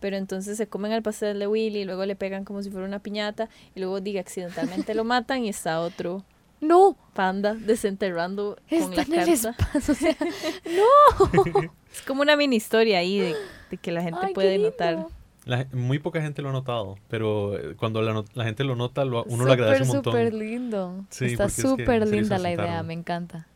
[0.00, 2.86] Pero entonces se comen el pastel de Willy y luego le pegan como si fuera
[2.86, 6.22] una piñata y luego diga accidentalmente lo matan y está otro
[6.66, 9.50] No, panda desenterrando con está la en el carta.
[9.72, 9.92] espacio.
[9.92, 10.16] O sea,
[11.94, 13.36] Es como una mini historia ahí de,
[13.70, 14.70] de que la gente ay, qué puede lindo.
[14.70, 15.06] notar.
[15.44, 18.74] La- muy poca gente lo ha notado, pero eh, cuando la, no- la gente lo
[18.76, 20.12] nota, lo- uno lo agradece un montón.
[20.12, 21.04] Súper lindo.
[21.10, 22.86] Sí, Está porque es que súper en serio linda se la idea, sentaron.
[22.86, 23.46] me encanta.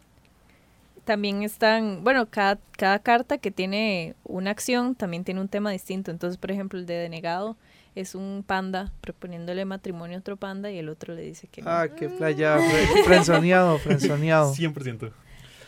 [1.05, 6.11] También están, bueno, cada, cada carta que tiene una acción también tiene un tema distinto.
[6.11, 7.57] Entonces, por ejemplo, el de denegado
[8.01, 11.71] es un panda proponiéndole matrimonio a otro panda y el otro le dice que no.
[11.71, 12.59] Ah, qué playa.
[12.59, 14.55] fre- Frenzoneado, frenzoneado.
[14.55, 15.13] 100%.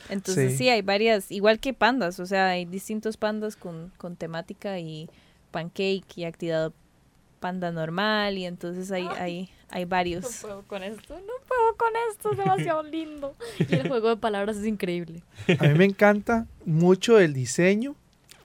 [0.09, 0.59] Entonces Sí.
[0.59, 0.69] sí.
[0.69, 5.09] hay varias, igual que pandas, o sea, hay distintos pandas con, con temática y
[5.53, 6.73] pancake y actividad
[7.39, 10.39] panda normal y entonces hay, hay, hay varios.
[10.43, 13.35] puedo con esto, no puedo con esto, es demasiado lindo.
[13.69, 15.23] Y el juego de palabras es increíble.
[15.59, 17.95] A mí me encanta mucho el diseño.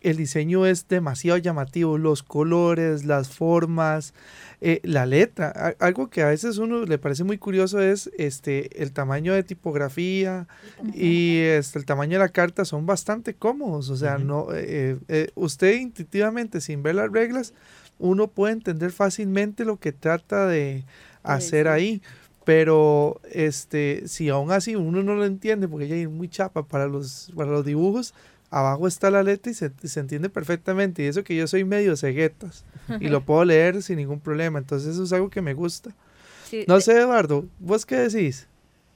[0.05, 4.13] El diseño es demasiado llamativo, los colores, las formas,
[4.61, 5.75] eh, la letra.
[5.79, 10.47] Algo que a veces uno le parece muy curioso es este el tamaño de tipografía
[10.93, 13.89] y este, el tamaño de la carta son bastante cómodos.
[13.89, 17.55] O sea, no eh, eh, usted intuitivamente sin ver las reglas
[17.97, 20.83] uno puede entender fácilmente lo que trata de
[21.23, 22.03] hacer ahí.
[22.43, 26.85] Pero este, si aún así uno no lo entiende, porque ya es muy chapa para
[26.85, 28.13] los, para los dibujos,
[28.57, 31.03] abajo está la letra y se, se entiende perfectamente.
[31.03, 32.63] Y eso que yo soy medio ceguetas
[32.99, 34.59] y lo puedo leer sin ningún problema.
[34.59, 35.91] Entonces eso es algo que me gusta.
[36.45, 38.47] Sí, No de- sé, Eduardo, ¿vos qué decís?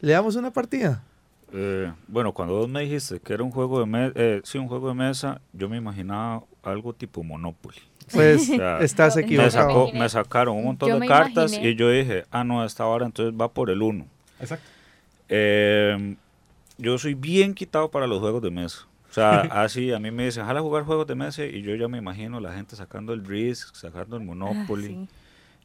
[0.01, 1.03] ¿Le damos una partida?
[1.51, 4.87] Eh, bueno, cuando vos me dijiste que era un juego de mesa, sí, un juego
[4.89, 7.77] de mesa, yo me imaginaba algo tipo Monopoly.
[8.13, 9.51] Pues O sea, estás Me, equivocado.
[9.51, 12.85] sacó, me sacaron un montón yo de cartas imaginé- y yo dije, ah, no, esta
[12.87, 14.05] hora entonces va por el 1.
[14.39, 14.65] Exacto.
[15.27, 16.15] Eh,
[16.77, 18.87] yo soy bien quitado para los juegos de mesa.
[19.09, 21.87] O sea, así a mí me dicen, jala jugar juegos de mesa y yo ya
[21.87, 24.87] me imagino la gente sacando el Risk, sacando el ah, Monopoly.
[24.87, 25.07] sí.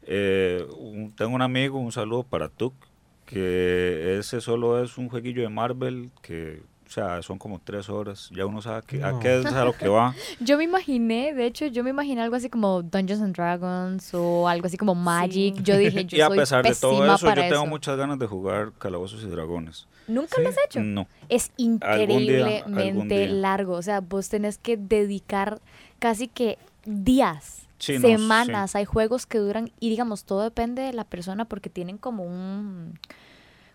[0.07, 2.75] Eh, un- tengo un amigo, un saludo para Tuk,
[3.27, 8.31] que ese solo es un jueguillo de Marvel que, o sea, son como tres horas.
[8.33, 10.15] Ya uno sabe que, a qué es a lo que va.
[10.41, 14.49] Yo me imaginé, de hecho, yo me imaginé algo así como Dungeons and Dragons o
[14.49, 15.63] algo así como Magic.
[15.63, 17.67] Yo dije, yo y a soy pesar de todo eso, yo tengo eso.
[17.67, 19.87] muchas ganas de jugar Calabozos y Dragones.
[20.07, 20.81] ¿Nunca lo has hecho?
[20.81, 21.07] No.
[21.29, 23.29] Es Algún día, algún increíblemente día.
[23.29, 23.73] largo.
[23.75, 25.61] O sea, vos tenés que dedicar
[25.99, 28.77] casi que días, Sí, no, semanas.
[28.77, 32.99] Hay juegos que duran, y digamos, todo depende de la persona porque tienen como un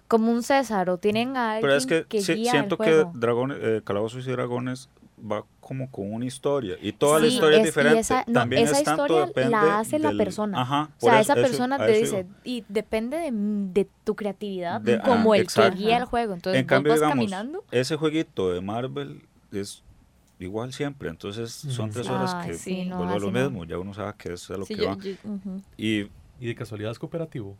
[0.09, 3.11] como un César o tienen a alguien Pero es que, guía siento el que juego.
[3.15, 6.75] Dragones, eh, Calabozos y Dragones va como con una historia.
[6.81, 7.99] Y toda la historia es, diferente.
[7.99, 10.61] esa- no, También esa es tanto historia la hace la persona.
[10.61, 12.29] Ajá, O sea, eso- esa persona te dice, iba.
[12.43, 15.77] y depende de, de tu creatividad, De- como ah, el exacto.
[15.77, 16.33] que guía el juego.
[16.33, 17.63] Entonces, en vos cambio, vas digamos, caminando.
[17.71, 19.83] ese jueguito de Marvel es
[20.39, 21.09] igual siempre.
[21.09, 21.93] Entonces son Ujú.
[21.99, 23.39] tres horas que sí, no, vuelve a lo no.
[23.41, 23.65] mismo.
[23.65, 24.97] Ya uno sabe que es a lo Sí, que yo- va.
[24.97, 25.11] yo-.
[25.77, 26.09] Y
[26.41, 27.57] Y de casualidad es cooperativo.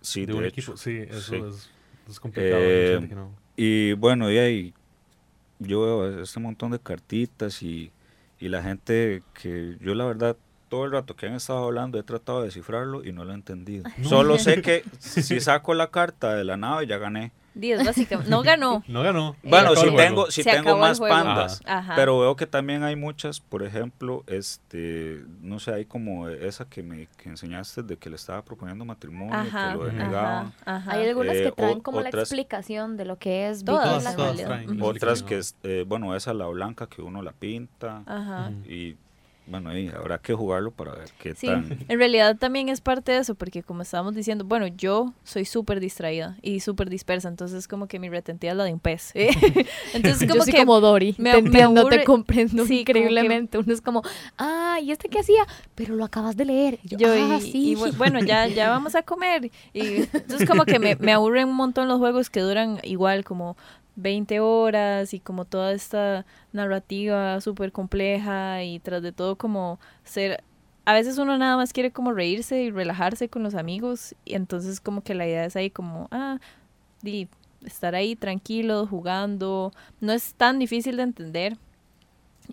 [0.00, 0.48] sí, de de un hecho.
[0.60, 0.76] equipo.
[0.76, 1.36] Sí, eso sí.
[1.36, 1.68] Es,
[2.10, 2.60] es complicado.
[2.62, 3.30] Eh, que no.
[3.56, 4.74] Y bueno, y ahí
[5.58, 7.92] yo veo este montón de cartitas y,
[8.38, 10.36] y la gente que yo la verdad
[10.70, 13.34] todo el rato que han estado hablando he tratado de descifrarlo y no lo he
[13.34, 13.84] entendido.
[14.02, 17.32] Solo sé que si saco la carta de la nave ya gané.
[17.54, 18.30] Diez, básicamente.
[18.30, 18.82] No ganó.
[18.88, 19.34] No ganó.
[19.42, 21.60] Bueno, Se acabó si tengo, si Se tengo más pandas.
[21.66, 21.94] Ajá.
[21.96, 26.82] Pero veo que también hay muchas, por ejemplo, este, no sé, hay como esa que
[26.82, 29.68] me que enseñaste de que le estaba proponiendo matrimonio, Ajá.
[29.72, 29.88] que lo Ujú.
[29.90, 30.40] denegaba.
[30.40, 30.52] Ajá.
[30.64, 30.92] ajá.
[30.92, 34.36] Hay algunas Eh, que traen o- como la explicación de lo que es Todas, Todas,
[34.36, 34.80] traen.
[34.82, 38.02] Otras que, eh, bueno, esa la blanca que uno la pinta.
[38.06, 38.50] Ajá.
[38.68, 38.96] Y
[39.50, 41.78] bueno, ahí habrá que jugarlo para ver qué Sí, tan.
[41.88, 45.80] en realidad también es parte de eso, porque como estábamos diciendo, bueno, yo soy súper
[45.80, 49.10] distraída y súper dispersa, entonces como que mi retentiva es la de un pez.
[49.14, 49.30] ¿eh?
[49.94, 52.84] Entonces Yo como soy que como Dory, me- te me entiendo, te comprendo Sí, como
[52.84, 53.58] que- increíblemente.
[53.58, 54.02] Uno es como,
[54.38, 55.44] ah, ¿y este qué hacía?
[55.74, 56.78] Pero lo acabas de leer.
[56.84, 57.70] Y Yo, yo ah, y, sí.
[57.72, 59.50] y bu- bueno, ya, ya vamos a comer.
[59.72, 59.80] Y
[60.12, 63.56] entonces como que me, me aburren un montón los juegos que duran igual como
[63.96, 70.42] 20 horas y como toda esta narrativa súper compleja y tras de todo como ser...
[70.86, 74.80] A veces uno nada más quiere como reírse y relajarse con los amigos y entonces
[74.80, 76.38] como que la idea es ahí como, ah,
[77.02, 77.28] di,
[77.64, 79.72] estar ahí tranquilo, jugando.
[80.00, 81.56] No es tan difícil de entender.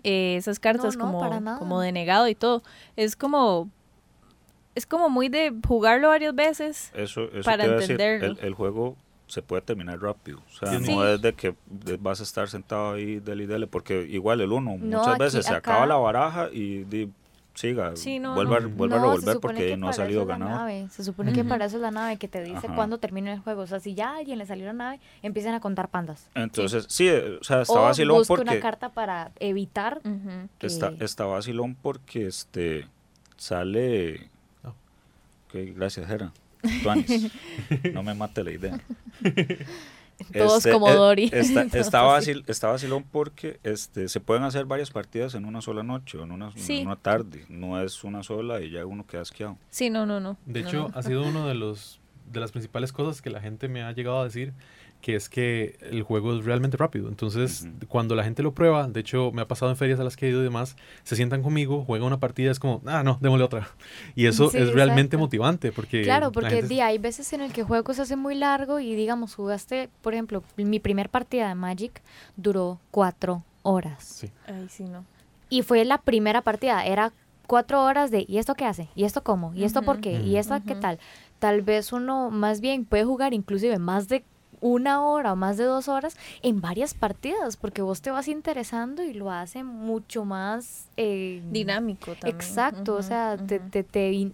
[0.04, 2.62] Eh, esas cartas no, como, como denegado y todo.
[2.96, 3.70] Es como
[4.74, 6.92] es como muy de jugarlo varias veces.
[6.94, 8.38] Eso, eso Para decir, entenderlo.
[8.38, 8.96] el, el juego
[9.28, 10.38] se puede terminar rápido.
[10.38, 10.92] O sea, Sí.
[10.94, 11.54] no es de que
[12.00, 15.20] vas a estar sentado ahí, dele y dele, porque igual el uno No, muchas aquí-
[15.22, 17.10] veces se acá- acaba la baraja y di,
[17.54, 18.68] siga, Sí, no, vuelva, no.
[18.70, 20.50] vuelva a revolver porque que no ha salido ganado.
[20.58, 20.86] nave.
[20.90, 23.62] Se supone que para eso es la nave que te dice cuándo termina el juego.
[23.62, 26.30] O sea, si ya a alguien le salió la nave, empiezan a contar pandas.
[26.34, 30.00] Entonces, sí, eh, o sea, está o vacilón porque una carta para evitar
[30.58, 30.66] que...
[30.68, 32.86] está, está vacilón porque este
[33.36, 34.30] sale
[34.64, 34.68] Oh.
[34.68, 36.32] Ok, gracias, Jera.
[36.82, 37.30] Tuanis.
[37.94, 38.80] no me mate la idea.
[40.32, 41.24] Todos Este, como eh, Dory.
[41.32, 42.32] Está, está, así.
[42.32, 46.24] vacil- está vacilón porque este, se pueden hacer varias partidas en una sola noche o
[46.24, 46.82] en una, en Sí.
[46.84, 47.44] una tarde.
[47.48, 49.56] No es una sola y ya uno queda asqueado.
[49.70, 50.36] Sí, no, no, no.
[50.44, 50.98] De No, hecho, no.
[50.98, 52.00] ha sido uno de los
[52.32, 54.52] de las principales cosas que la gente me ha llegado a decir
[55.00, 57.08] que es que el juego es realmente rápido.
[57.08, 60.16] Entonces, cuando la gente lo prueba, de hecho, me ha pasado en ferias a las
[60.16, 63.16] que he ido y demás, se sientan conmigo, juegan una partida, es como, ah, no,
[63.20, 63.68] démosle otra.
[64.16, 66.02] Y eso Sí, es realmente motivante porque...
[66.02, 68.34] Claro, la porque gente- di, hay veces en el que el juego se hace muy
[68.34, 72.02] largo y digamos, jugaste, por ejemplo, mi primer partida de Magic
[72.36, 74.02] duró cuatro horas.
[74.04, 74.30] Sí.
[74.46, 75.04] Ay, sí, no.
[75.48, 77.12] Y fue la primera partida, era
[77.46, 78.88] cuatro horas de, ¿y esto qué hace?
[78.94, 79.54] ¿Y esto cómo?
[79.54, 80.20] ¿Y esto por qué?
[80.20, 80.98] ¿Y esto qué tal?
[81.38, 84.24] Tal vez uno más bien puede jugar inclusive más de
[84.60, 89.02] una hora o más de dos horas en varias partidas, porque vos te vas interesando
[89.02, 90.86] y lo hace mucho más...
[90.96, 92.36] eh, Dinámico también.
[92.36, 94.30] Exacto, o sea, te, te, te,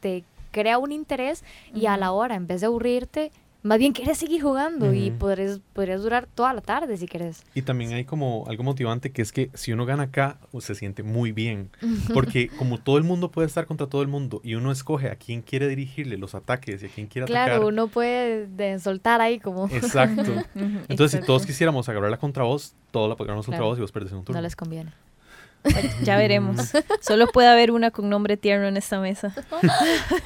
[0.00, 1.42] te, crea un interés
[1.74, 3.32] y a la hora, en vez de aburrirte,
[3.64, 5.18] más bien quieres seguir jugando y Ujú.
[5.18, 7.42] podrías, podrías durar toda la tarde si quieres.
[7.54, 10.74] Y también hay como algo motivante que es que si uno gana acá, uh, se
[10.74, 11.70] siente muy bien.
[12.14, 15.16] Porque como todo el mundo puede estar contra todo el mundo y uno escoge a
[15.16, 17.68] quién quiere dirigirle los ataques y a quién quiere Claro, atacar.
[17.68, 19.66] uno puede de- soltar ahí como...
[19.72, 20.22] Exacto.
[20.54, 21.26] Entonces, si exacto.
[21.26, 23.64] todos quisiéramos agarrarla contra vos, todos la contra Claro.
[23.64, 24.38] vos y vos perdés en un turno.
[24.38, 24.92] No les conviene.
[26.04, 26.72] Ya veremos.
[27.00, 29.34] Solo puede haber una con nombre tierno en esta mesa.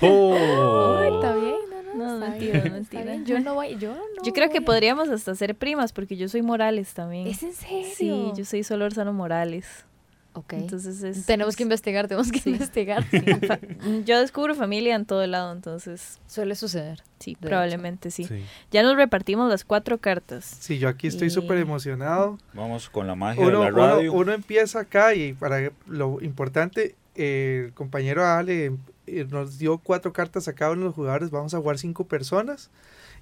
[0.00, 0.96] ¡Oh!
[0.98, 3.16] Ay, está bien, no, no, mentira, mentira.
[3.24, 6.28] Yo no voy, yo no Yo creo que voy podríamos hasta ser primas porque yo
[6.28, 7.26] soy Morales también.
[7.26, 7.84] ¿Es en serio?
[7.94, 9.66] Sí, yo soy Solórzano Morales.
[10.34, 10.52] Ok.
[10.52, 12.50] Entonces es, tenemos que es- investigar, tenemos que sí.
[12.50, 13.04] investigar.
[13.10, 13.18] sí,
[14.04, 17.02] yo descubro familia en todo lado, entonces Suele suceder.
[17.18, 18.24] sí, probablemente sí.
[18.24, 18.44] Sí.
[18.70, 20.44] Ya nos repartimos las cuatro cartas.
[20.44, 22.38] Sí, yo aquí estoy Y- súper emocionado.
[22.54, 24.12] Vamos con la magia Uno, de la uno, radio.
[24.12, 28.72] uno empieza acá y para lo importante, eh, el compañero Ale
[29.10, 31.30] eh, nos dio cuatro cartas a cada uno de los jugadores.
[31.30, 32.70] Vamos a jugar cinco personas.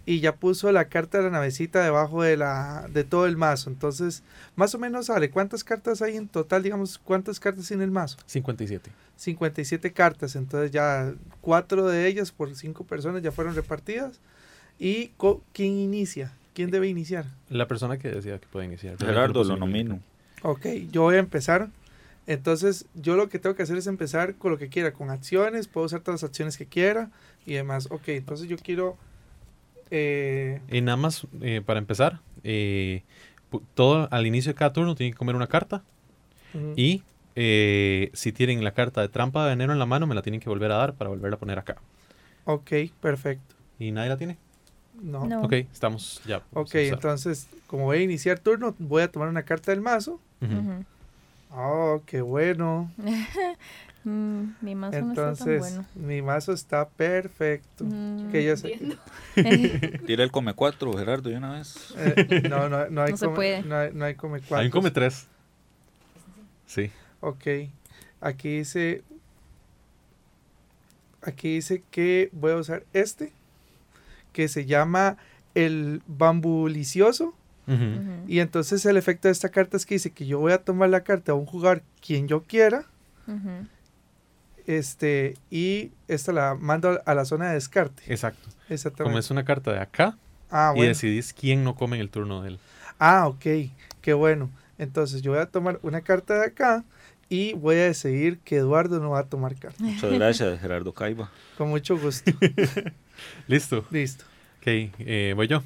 [0.05, 3.71] Y ya puso la carta de la navecita debajo de, la, de todo el mazo.
[3.71, 4.23] Entonces,
[4.55, 6.63] más o menos, Ale, ¿cuántas cartas hay en total?
[6.63, 8.17] Digamos, ¿cuántas cartas tiene el mazo?
[8.27, 8.91] 57.
[9.17, 10.37] 57 cartas.
[10.37, 14.21] Entonces ya cuatro de ellas por cinco personas ya fueron repartidas.
[14.79, 15.11] ¿Y
[15.53, 16.33] quién inicia?
[16.55, 17.27] ¿Quién debe iniciar?
[17.49, 18.97] La persona que decía que puede iniciar.
[18.99, 20.01] Gerardo, lo nomino.
[20.43, 21.69] Ok, yo voy a empezar.
[22.27, 25.69] Entonces, yo lo que tengo que hacer es empezar con lo que quiera, con acciones,
[25.69, 27.11] puedo usar todas las acciones que quiera
[27.47, 27.89] y demás.
[27.91, 28.97] Ok, entonces yo quiero...
[29.91, 33.03] eh, Y nada más, eh, para empezar, eh,
[33.75, 35.83] todo al inicio de cada turno tienen que comer una carta.
[36.75, 37.03] Y
[37.35, 40.41] eh, si tienen la carta de trampa de veneno en la mano, me la tienen
[40.41, 41.77] que volver a dar para volverla a poner acá.
[42.47, 43.55] Ok, perfecto.
[43.79, 44.39] ¿Y nadie la tiene?
[45.03, 45.27] No.
[45.27, 45.43] No.
[45.43, 46.43] Ok, estamos ya.
[46.55, 50.19] Ok, entonces, como voy a iniciar turno, voy a tomar una carta del mazo.
[51.57, 52.91] Oh, qué bueno.
[54.09, 55.85] Mm, mi mazo no está tan Entonces, bueno.
[55.97, 57.83] mi mazo está perfecto.
[57.85, 58.79] Mm, Que ya sé.
[60.07, 61.93] Tira el come 4, Gerardo, de una vez.
[61.99, 63.63] Eh, no, no, no hay No se come, puede.
[63.65, 64.71] No hay, no hay come Ahí cuatro.
[64.71, 65.27] come tres.
[66.69, 66.93] Sí.
[67.19, 67.45] Ok.
[68.21, 69.03] Aquí dice.
[71.23, 73.33] Aquí dice que voy a usar este.
[74.33, 75.17] Que se llama
[75.57, 77.35] el bambulicioso.
[78.29, 80.89] Y entonces el efecto de esta carta es que dice que yo voy a tomar
[80.89, 82.85] la carta a un jugar quien yo quiera.
[84.67, 85.35] Este.
[85.51, 88.03] Y esta la mando a la zona de descarte.
[88.07, 88.49] Exacto.
[88.51, 89.19] Como Exactamente.
[89.21, 90.17] es una carta de acá
[90.51, 92.59] Ah, y decidís quién no come en el turno de él.
[92.99, 93.45] Ah, ok.
[94.01, 94.51] Qué bueno.
[94.79, 96.85] Entonces yo voy a tomar una carta de acá.
[97.29, 99.83] Y voy a decidir que Eduardo no va a tomar carta.
[99.83, 101.29] Muchas gracias, Gerardo Caiba.
[101.59, 102.31] Con mucho gusto.
[103.49, 103.85] Listo.
[103.91, 104.25] Listo.
[104.61, 105.63] Ok, eh, voy yo.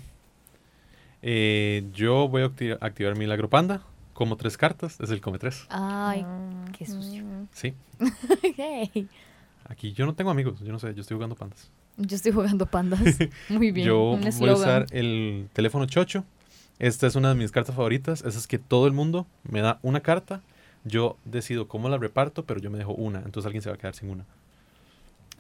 [1.23, 3.83] Eh, yo voy a acti- activar Milagro Panda.
[4.15, 4.99] Como tres cartas.
[5.01, 5.67] Es el come tres.
[5.71, 7.25] Ay, Ah, qué sucio.
[7.25, 7.49] mm.
[7.53, 7.75] Sí.
[8.57, 9.09] hey.
[9.67, 10.61] Aquí yo no tengo amigos.
[10.61, 10.95] Yo no sé.
[10.95, 11.71] Yo estoy jugando pandas.
[11.97, 13.01] Yo estoy jugando pandas.
[13.49, 13.87] Muy bien.
[13.87, 16.25] Yo un voy a usar el teléfono chocho.
[16.79, 18.21] Esta es una de mis cartas favoritas.
[18.25, 20.41] Esa es que todo el mundo me da una carta.
[20.85, 23.19] Yo decido cómo la reparto, pero yo me dejo una.
[23.19, 24.25] Entonces alguien se va a quedar sin una.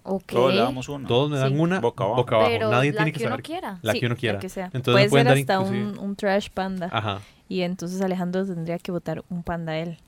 [0.03, 0.25] Ok.
[0.27, 1.07] Todos le damos uno.
[1.07, 1.59] Todos me dan Sí.
[1.59, 2.25] una Boca abajo.
[2.27, 3.43] Pero Nadie la tiene que que uno saber.
[3.45, 3.79] quiera.
[3.83, 4.35] La Sí, que uno quiera.
[4.35, 4.71] La que sea.
[4.73, 6.89] Entonces Puede ser dar hasta un, un trash panda.
[6.93, 7.21] Ajá.
[7.49, 9.99] Y entonces Alejandro tendría que votar un panda a él.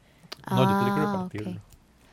[0.50, 1.50] No, yo tengo que Ah, repartirlo.
[1.52, 1.56] ok.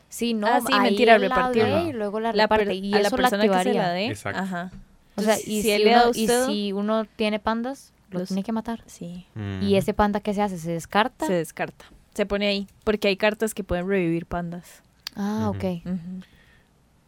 [0.08, 1.86] Sí, no, Ah, sí, ahí mentira, repartirlo.
[1.86, 2.74] y luego la La reparte.
[2.74, 4.06] Y a la eso la persona que se la dé.
[4.08, 4.40] Exacto.
[4.40, 4.70] Ajá.
[5.16, 7.38] O sea, y, si si él le da a uno, y usted- si uno tiene
[7.38, 8.82] pandas, lo Los- tiene que matar.
[8.86, 9.62] Sí, Mm.
[9.62, 11.26] Y ese panda que se hace, se descarta.
[11.26, 11.84] se descarta.
[12.14, 12.66] Se pone ahí.
[12.82, 14.82] Porque hay cartas que pueden revivir pandas.
[15.14, 15.64] Ah, ok.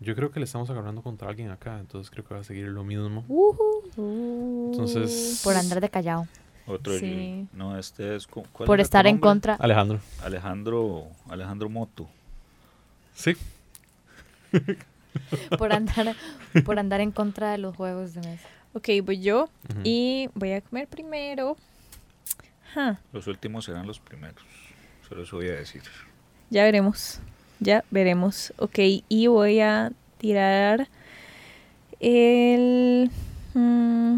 [0.02, 2.66] Yo creo que le estamos agarrando contra alguien acá, entonces creo que va a seguir
[2.68, 3.24] lo mismo.
[3.28, 4.70] Ujú.
[4.72, 6.26] Entonces- Por andar de callado.
[6.66, 6.96] Otro.
[6.98, 7.46] Sí.
[7.52, 8.26] No, este es.
[8.26, 9.54] cu- ¿cuál Por estar en contra.
[9.56, 10.00] Alejandro.
[10.22, 12.08] Alejandro, Alejandro Moto.
[13.14, 13.36] Sí.
[15.58, 16.14] Por andar,
[16.64, 18.48] por andar en contra de los juegos de mesa.
[18.74, 19.48] Ok, voy yo.
[19.84, 21.56] Y voy a comer primero.
[22.74, 24.42] Ja, Los últimos serán los primeros.
[25.08, 25.82] Solo eso voy a decir.
[26.48, 27.20] ya veremos.
[27.62, 28.52] Ya veremos.
[28.58, 30.88] Ok, y voy a tirar
[32.00, 33.10] el...
[33.54, 34.16] mm,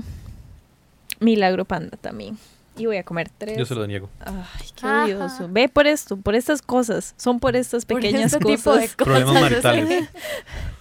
[1.20, 2.37] Milagro Panda también.
[2.76, 3.57] Y voy a comer tres.
[3.57, 4.09] Yo se lo niego.
[4.20, 5.48] Ay, qué odioso.
[5.48, 7.14] Ve por esto, por estas cosas.
[7.16, 8.57] Son por estas Por pequeñas este cosas.
[8.59, 9.42] tipo de Problemas cosas.
[9.42, 10.09] maritales.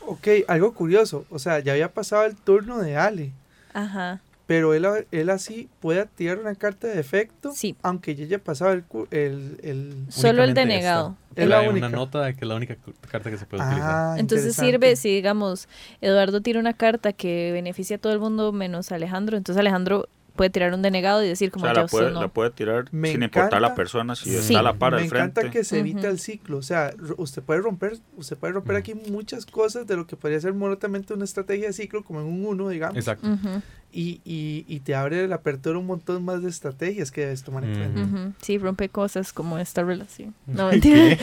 [0.08, 1.26] Ok, algo curioso.
[1.30, 3.32] O sea, ya había pasado el turno de Ale.
[3.74, 4.22] Ajá.
[4.54, 7.54] Pero él, él así puede tirar una carta de efecto.
[7.56, 7.76] Sí.
[7.82, 11.18] Aunque ya haya pasado el, cu- el, el- Solo el denegado.
[11.36, 11.88] Es la única.
[11.88, 12.78] una nota de que es la única
[13.10, 13.90] carta que se puede utilizar.
[13.92, 14.72] Ah, Entonces interesante.
[14.72, 15.68] sirve si, digamos,
[16.02, 19.38] Eduardo tira una carta que beneficia a todo el mundo menos a Alejandro.
[19.38, 22.12] Entonces Alejandro puede tirar un denegado y decir O como sea, ya la usted puede,
[22.12, 22.22] no.
[22.22, 23.76] la puede tirar Me sin importar la encanta.
[23.76, 24.36] persona, si Sí.
[24.54, 25.40] está a la par Me al frente.
[25.42, 26.08] encanta que se evita Ujú.
[26.10, 26.58] el ciclo.
[26.58, 28.80] O sea, usted puede romper, usted puede romper Ujú.
[28.80, 32.28] aquí muchas cosas de lo que podría ser monotamente una estrategia de ciclo, como en
[32.28, 32.98] un 1, digamos.
[32.98, 33.28] Exacto.
[33.28, 33.62] Ujú,
[33.96, 37.64] Y, y, y te abre la apertura un montón más de estrategias que debes tomar
[37.64, 38.34] en cuenta.
[38.42, 40.34] Sí, rompe cosas como esta relación.
[40.48, 40.78] No, ¿Qué?
[40.78, 41.18] mentira.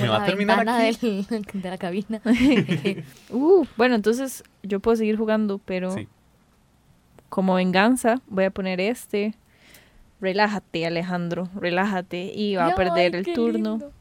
[0.00, 1.26] Me va a terminar aquí.
[1.28, 2.20] del- de la cabina.
[3.30, 6.08] Uh, bueno, entonces yo puedo seguir jugando, pero Sí.
[7.28, 9.34] como venganza voy a poner este.
[10.20, 12.32] Relájate, Alejandro, relájate.
[12.34, 13.52] Y va a Ay, perder el turno.
[13.72, 13.92] lindo.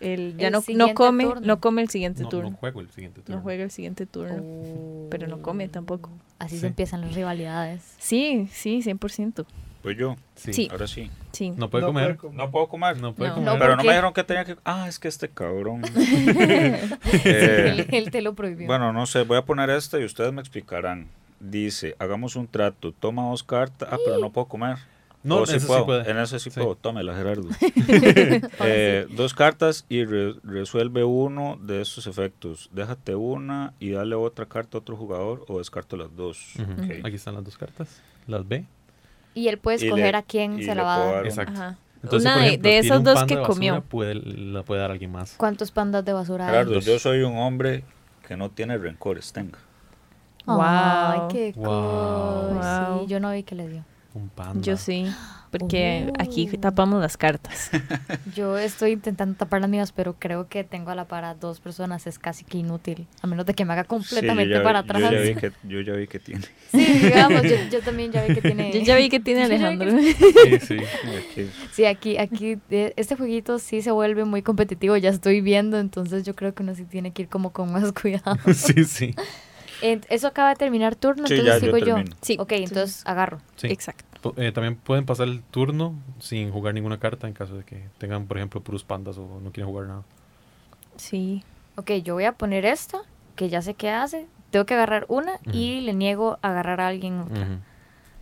[0.00, 1.40] El, ya El no, no come, turno.
[1.46, 2.50] no come el siguiente No, turno.
[2.50, 3.36] no juego el siguiente turno.
[3.36, 4.42] No juega el siguiente turno.
[5.10, 6.10] Pero no come tampoco.
[6.38, 6.60] Así Sí.
[6.60, 7.94] se empiezan las rivalidades.
[7.98, 9.46] Sí, sí, 100%.
[9.82, 10.52] Pues yo, Sí.
[10.52, 10.68] Sí.
[10.70, 11.10] ahora sí.
[11.32, 11.50] Sí.
[11.56, 12.16] No puede No comer.
[12.16, 12.36] comer.
[12.36, 13.00] No puedo comer.
[13.00, 13.34] No puede No.
[13.36, 13.52] comer.
[13.52, 14.56] No, pero ¿por no me dijeron que tenía que...
[14.64, 15.82] Ah, es que este cabrón.
[17.24, 18.66] Eh, él, él te lo prohibió.
[18.66, 21.08] bueno, no sé, voy a poner este y ustedes me explicarán.
[21.40, 23.88] Dice, hagamos un trato, toma dos cartas.
[23.92, 24.76] Ah, pero no puedo comer.
[25.26, 25.86] No, Oh, sí eso sí puedo.
[25.86, 26.10] puede.
[26.10, 26.60] En ese sí, Sí.
[26.60, 26.74] puedo.
[26.76, 27.48] Tómela, Gerardo.
[28.64, 32.70] Eh, dos cartas y re- resuelve uno de estos efectos.
[32.72, 36.54] Déjate una y dale otra carta a otro jugador o descarto las dos.
[37.04, 38.00] Aquí están las dos cartas.
[38.26, 38.64] Las ve.
[39.34, 41.26] y él puede escoger le- a quién se la va a dar.
[41.26, 41.52] Exacto.
[41.52, 41.78] Ajá.
[42.02, 43.82] Entonces, Una de- ejemplo, de tiene esas dos que comió.
[43.82, 45.34] Puede, la puede dar alguien más.
[45.36, 46.52] ¿Cuántos pandas de basura hay?
[46.52, 47.82] Gerardo, yo soy un hombre
[48.26, 49.32] que no tiene rencores.
[49.32, 49.58] Tenga.
[50.46, 51.28] Wow.
[51.28, 51.64] qué Wow.
[52.56, 52.88] cosa.
[52.90, 53.00] Wow.
[53.00, 53.84] Sí, yo no vi que le dio.
[54.16, 54.62] Un panda.
[54.62, 55.06] Yo sí,
[55.50, 56.58] porque aquí Oh.
[56.58, 57.70] tapamos las cartas.
[58.34, 62.06] Yo estoy intentando tapar las mías, pero creo que tengo a la para dos personas.
[62.06, 63.06] Es casi que inútil.
[63.20, 65.12] A menos de que me haga completamente Sí, yo ya- para yo atrás.
[65.12, 66.40] ya vi que, yo ya vi que tiene.
[66.70, 68.72] Sí, digamos, yo, yo también ya vi que tiene.
[68.72, 69.90] Yo ya vi que tiene Yo que- Alejandro.
[70.00, 70.76] Sí, sí.
[70.78, 71.50] Aquí.
[71.72, 76.24] Sí, aquí, aquí, eh, este jueguito sí se vuelve muy competitivo, ya estoy viendo, entonces
[76.24, 78.38] yo creo que uno sí tiene que ir como con más cuidado.
[78.54, 79.14] sí, sí.
[79.82, 81.94] Eso acaba de terminar turno, Sí, entonces ya, yo sigo yo.
[81.96, 82.16] termino.
[82.22, 82.36] Sí.
[82.40, 83.42] Ok, entonces agarro.
[83.56, 83.66] Sí.
[83.66, 84.05] Exacto.
[84.36, 88.26] Eh, también pueden pasar el turno sin jugar ninguna carta en caso de que tengan,
[88.26, 90.02] por ejemplo, puros pandas o no quieren jugar nada.
[90.96, 91.42] Sí.
[91.76, 92.98] Ok, yo voy a poner esta,
[93.34, 94.26] que ya sé qué hace.
[94.50, 97.42] Tengo que agarrar una y le niego a agarrar a alguien otra.
[97.42, 97.54] Ujú.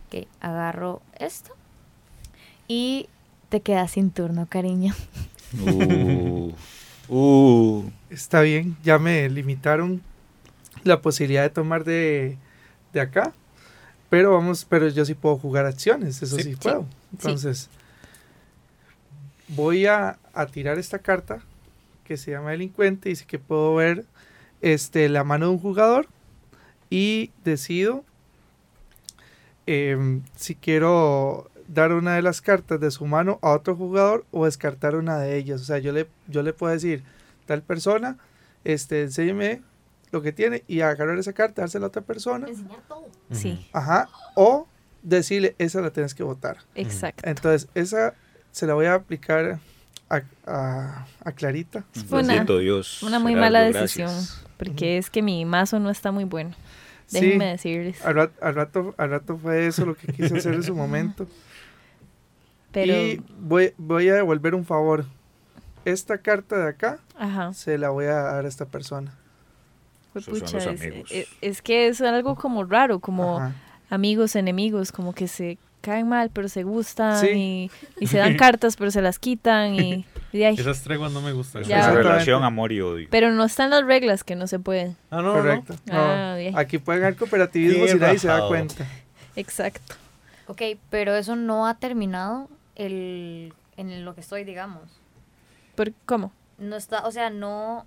[0.07, 1.51] Ok, agarro esta.
[2.67, 3.07] Y
[3.49, 4.93] te quedas sin turno, cariño.
[5.57, 6.51] Uh,
[7.07, 7.89] uh.
[8.09, 10.01] Está bien, ya me limitaron
[10.83, 12.37] la posibilidad de tomar de,
[12.91, 13.31] de acá.
[14.15, 16.55] Pero vamos, pero yo sí puedo jugar acciones, eso Sí.
[16.55, 16.85] puedo.
[17.11, 17.67] Entonces,
[19.49, 21.41] voy a, a tirar esta carta
[22.05, 23.09] que se llama delincuente.
[23.09, 24.05] Dice que puedo ver
[24.61, 26.07] este, la mano de un jugador
[26.89, 28.05] y decido
[29.65, 34.45] em, si quiero dar una de las cartas de su mano a otro jugador o
[34.45, 35.59] descartar una de ellas.
[35.59, 37.03] O sea, yo le, yo le puedo decir,
[37.47, 38.17] tal persona,
[38.63, 39.61] este, enséñeme
[40.11, 42.47] lo que tiene y agarrar esa carta, dársela a otra persona.
[43.31, 44.07] Sí, Ajá.
[44.35, 44.67] O
[45.03, 46.57] decirle, esa la tienes que votar.
[46.75, 47.23] exacto.
[47.27, 48.13] Entonces, esa
[48.51, 49.59] se la voy a aplicar
[50.09, 51.83] a, a- a Clarita.
[52.07, 53.03] Fue una- Dios.
[53.03, 54.11] Una muy Gerardo, mala gracias.
[54.11, 54.45] decisión.
[54.57, 56.55] Porque es que mi mazo no está muy bueno.
[57.07, 57.19] Sí.
[57.19, 58.03] Déjenme decirles.
[58.05, 61.27] Al, rat- al rato, al rato fue eso lo que quise hacer en su momento.
[62.71, 65.05] Pero, Y voy, voy a devolver un favor.
[65.85, 67.53] Esta carta de acá ajá.
[67.53, 69.13] se la voy a dar a esta persona.
[70.21, 71.11] Pucha, los es, amigos.
[71.11, 73.53] es- es que es algo como raro, como Ajá.
[73.89, 77.27] amigos, enemigos, como que se caen mal, pero se gustan Sí.
[77.99, 80.55] y, y se dan cartas, pero se las quitan y, y de ahí.
[80.57, 81.61] Esas treguas no me gustan.
[81.61, 81.75] Es Ya.
[81.75, 82.09] una Exactamente.
[82.13, 83.07] relación amor y odio.
[83.11, 84.97] Pero no están las reglas que no se pueden.
[85.11, 85.75] Ah, no, Correcto.
[85.85, 86.37] No, Ah.
[86.55, 88.85] Aquí pueden haber cooperativismo si nadie se da cuenta.
[89.35, 89.93] Exacto.
[90.47, 94.83] Ok, pero eso no ha terminado el, en lo que estoy, digamos.
[95.75, 96.31] ¿Por, ¿Cómo?
[96.57, 97.85] No está, o sea, no,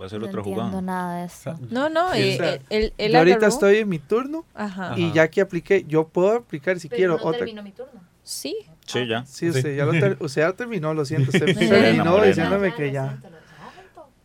[0.00, 0.80] Va a ser no otra jugada.
[0.82, 1.56] nada de eso.
[1.70, 3.98] No, no, Sí, eh, o sea, él, él- él Yo ahorita agarró- estoy en mi
[4.00, 4.94] turno Ajá.
[4.98, 7.44] Y ya que apliqué, yo puedo aplicar si quiero otra.
[7.46, 8.00] mi turno.
[8.24, 8.56] Sí.
[8.84, 9.24] Sí, ya.
[9.26, 11.30] Sí, usted ya, lo ter- usted ya terminó, lo siento.
[11.30, 11.68] Usted Sí.
[11.68, 13.20] terminó diciéndome que ya.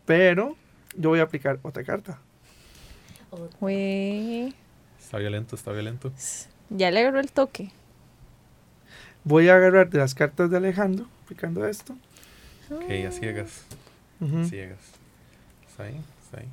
[0.05, 0.55] Pero
[0.97, 2.19] yo voy a aplicar otra carta.
[3.59, 4.53] Güey.
[4.99, 6.11] Está violento, está violento.
[6.69, 7.71] Ya le agarró el toque.
[9.23, 11.95] Voy a agarrar de las cartas de Alejandro, aplicando esto.
[12.71, 13.65] Ok, a ciegas.
[14.49, 14.79] Ciegas.
[15.83, 16.47] Está ahí, está ahí.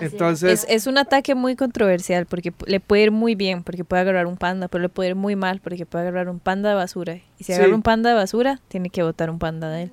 [0.00, 4.02] Entonces, Es, es un ataque muy controversial porque le puede ir muy bien porque puede
[4.02, 6.76] agarrar un panda, pero le puede ir muy mal porque puede agarrar un panda de
[6.76, 7.14] basura.
[7.38, 7.52] Y si Sí.
[7.54, 9.92] agarra un panda de basura, tiene que botar un panda de él.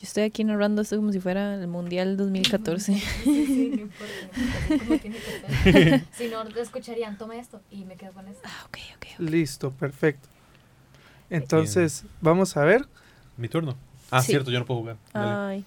[0.00, 2.94] Yo estoy aquí narrando esto como si fuera el Mundial 2014.
[6.16, 8.40] si no, escucharían, tome esto y me quedo con esto.
[8.44, 9.06] Ah, ok, ok.
[9.20, 10.28] listo, perfecto.
[11.30, 12.86] Entonces, vamos a ver.
[13.36, 13.76] Mi turno.
[14.10, 14.32] Ah, Sí.
[14.32, 14.96] cierto, yo no puedo jugar.
[15.14, 15.34] Dale.
[15.38, 15.64] Ay,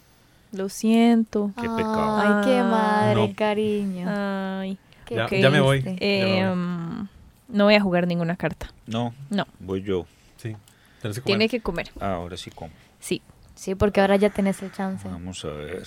[0.52, 1.52] lo siento.
[1.56, 2.18] Qué pecado.
[2.18, 3.34] Ay, qué madre, No.
[3.36, 4.08] cariño.
[4.10, 4.78] Ay.
[5.06, 5.82] Qué Ya- ya me voy.
[5.82, 6.20] triste.
[6.20, 6.56] Ya me voy.
[6.58, 7.08] mm,
[7.50, 8.72] no voy a jugar ninguna carta.
[8.88, 9.46] No, No.
[9.60, 10.06] voy yo.
[10.38, 10.56] Sí.
[11.02, 11.38] Tenés que comer.
[11.38, 11.91] Tiene que comer.
[12.00, 12.72] Ah, ahora sí como.
[13.00, 13.22] Sí.
[13.54, 15.08] Sí, porque ahora ya tenés el chance.
[15.08, 15.84] Vamos a ver.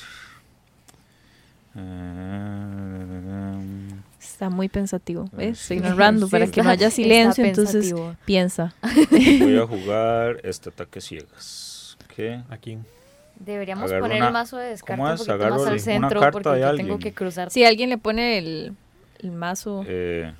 [1.76, 3.88] Eh,
[4.20, 5.24] Está muy pensativo.
[5.32, 5.58] ¿Ves?
[5.58, 5.74] Sí.
[5.74, 7.92] Estoy narrando para Sí, que no haya silencio, entonces
[8.24, 8.74] piensa.
[9.40, 11.96] voy a jugar este ataque ciegas.
[12.14, 12.40] ¿Qué?
[12.50, 12.78] Aquí.
[13.38, 15.18] Deberíamos Agarro poner una- el mazo de descarte ¿cómo un es?
[15.20, 17.50] poquito Agarro más al centro porque yo tengo que cruzar.
[17.50, 18.74] Si alguien le pone el,
[19.20, 19.84] el mazo.
[19.86, 20.32] Eh,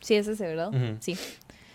[0.00, 0.68] Sí, es ese, ¿verdad?
[0.68, 0.98] Ujú.
[1.00, 1.16] Sí.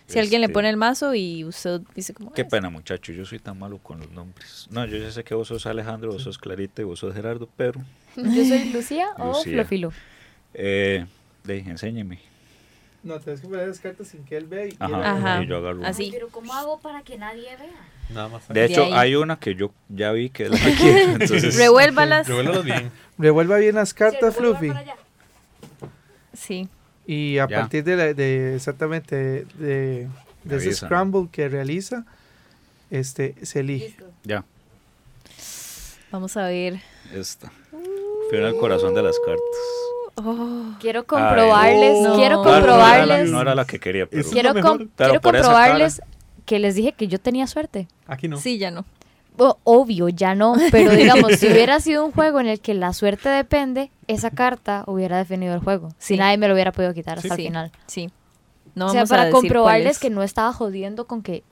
[0.06, 2.32] Si alguien le Este- pone el mazo y usted dice como...
[2.32, 3.12] Qué "Ah, pena, muchacho.
[3.12, 4.68] Yo soy tan malo con los nombres.
[4.70, 7.50] No, yo ya sé que vos sos Alejandro, vos sos Clarita y vos sos Gerardo,
[7.58, 7.82] pero.
[8.16, 9.34] Yo soy Lucía o.
[9.44, 9.92] Flofilo.
[10.54, 11.06] Eh,
[11.44, 12.20] de, enséñeme.
[13.04, 14.68] No, tienes que poner las cartas sin que él vea.
[14.68, 14.88] Y Ajá.
[14.98, 15.44] él- Ajá.
[15.44, 15.86] Y yo agarro.
[15.86, 16.10] Así.
[16.12, 17.70] Pero ¿cómo hago para que nadie vea?
[18.14, 18.48] Nada más.
[18.48, 18.94] De De hecho, ahí.
[18.94, 21.12] hay una que yo ya vi que es la que quiero.
[21.14, 22.28] Entonces, Revuélvalas.
[22.64, 22.92] Bien.
[23.18, 24.72] Revuelva bien las cartas, Sí, Fluffy.
[26.34, 26.68] Sí.
[27.06, 27.60] Y a Ya.
[27.62, 30.08] partir de, la- de exactamente de,
[30.50, 32.06] ese scramble que realiza,
[32.90, 33.88] este se elige.
[33.88, 34.06] Listo.
[34.24, 34.44] ya,
[36.12, 36.80] Vamos a ver.
[37.14, 37.52] esta.
[38.30, 39.44] Fui en el corazón de las cartas.
[40.16, 42.16] Oh, Quiero comprobarles, no.
[42.16, 44.30] quiero No, No, no era la- comprobarles, No era la que quería, pero.
[44.30, 46.02] Quiero, com- quiero comprobarles
[46.52, 47.88] que les dije que yo tenía suerte.
[48.08, 48.36] Aquí no.
[48.36, 48.84] Sí, ya no.
[49.38, 52.92] O- obvio, ya no, pero digamos, si hubiera sido un juego en el que la
[52.92, 55.88] suerte depende, esa carta hubiera definido el juego.
[55.98, 56.18] Si Sí.
[56.18, 57.44] nadie me lo hubiera podido quitar hasta Sí.
[57.44, 57.72] el final.
[57.88, 58.10] Sí.
[58.76, 60.00] No o sea, a para decir comprobarles es.
[60.00, 61.44] que no estaba jodiendo con que,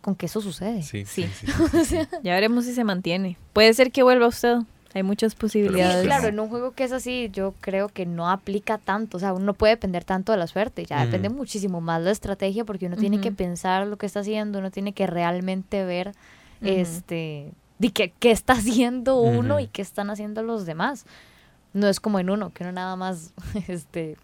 [0.00, 0.82] con que eso sucede.
[0.82, 1.28] Sí, Sí.
[1.32, 1.96] sí, sí, sí, sí.
[2.24, 3.36] Ya veremos si se mantiene.
[3.52, 4.56] Puede ser que vuelva usted.
[4.94, 6.04] Hay muchas Sí, posibilidades.
[6.04, 9.18] claro, en un juego que es así, yo creo que no aplica tanto.
[9.18, 10.84] O sea, uno no puede depender tanto de la suerte.
[10.86, 14.58] Ya depende muchísimo más la estrategia porque uno tiene que pensar lo que está haciendo,
[14.60, 16.14] uno tiene que realmente ver
[16.62, 21.04] este de qué, qué está haciendo uno y qué están haciendo los demás.
[21.74, 23.32] No es como en uno, que uno nada más
[23.68, 24.16] este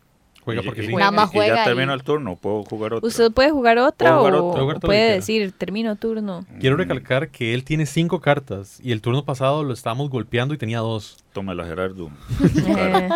[0.44, 0.94] Juega porque y- sí.
[0.94, 3.06] Nada más y ya juega termino y- el turno, puedo jugar otro.
[3.08, 4.74] Usted puede jugar otra jugar o, otra.
[4.74, 6.44] Que puede decir termino turno.
[6.60, 10.58] Quiero recalcar que él tiene cinco cartas y el turno pasado lo estábamos golpeando y
[10.58, 11.16] tenía dos.
[11.32, 12.10] Tómela, Gerardo.
[12.66, 13.08] Eh,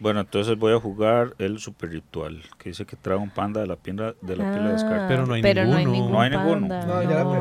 [0.00, 3.66] Bueno, entonces voy a jugar el super ritual, que dice que trae un panda de
[3.66, 5.06] la pila de la pila de descarte.
[5.08, 6.10] Pero no hay pero no hay ninguno.
[6.10, 6.68] No hay ninguno.
[6.68, 7.32] panda, No, ya la no.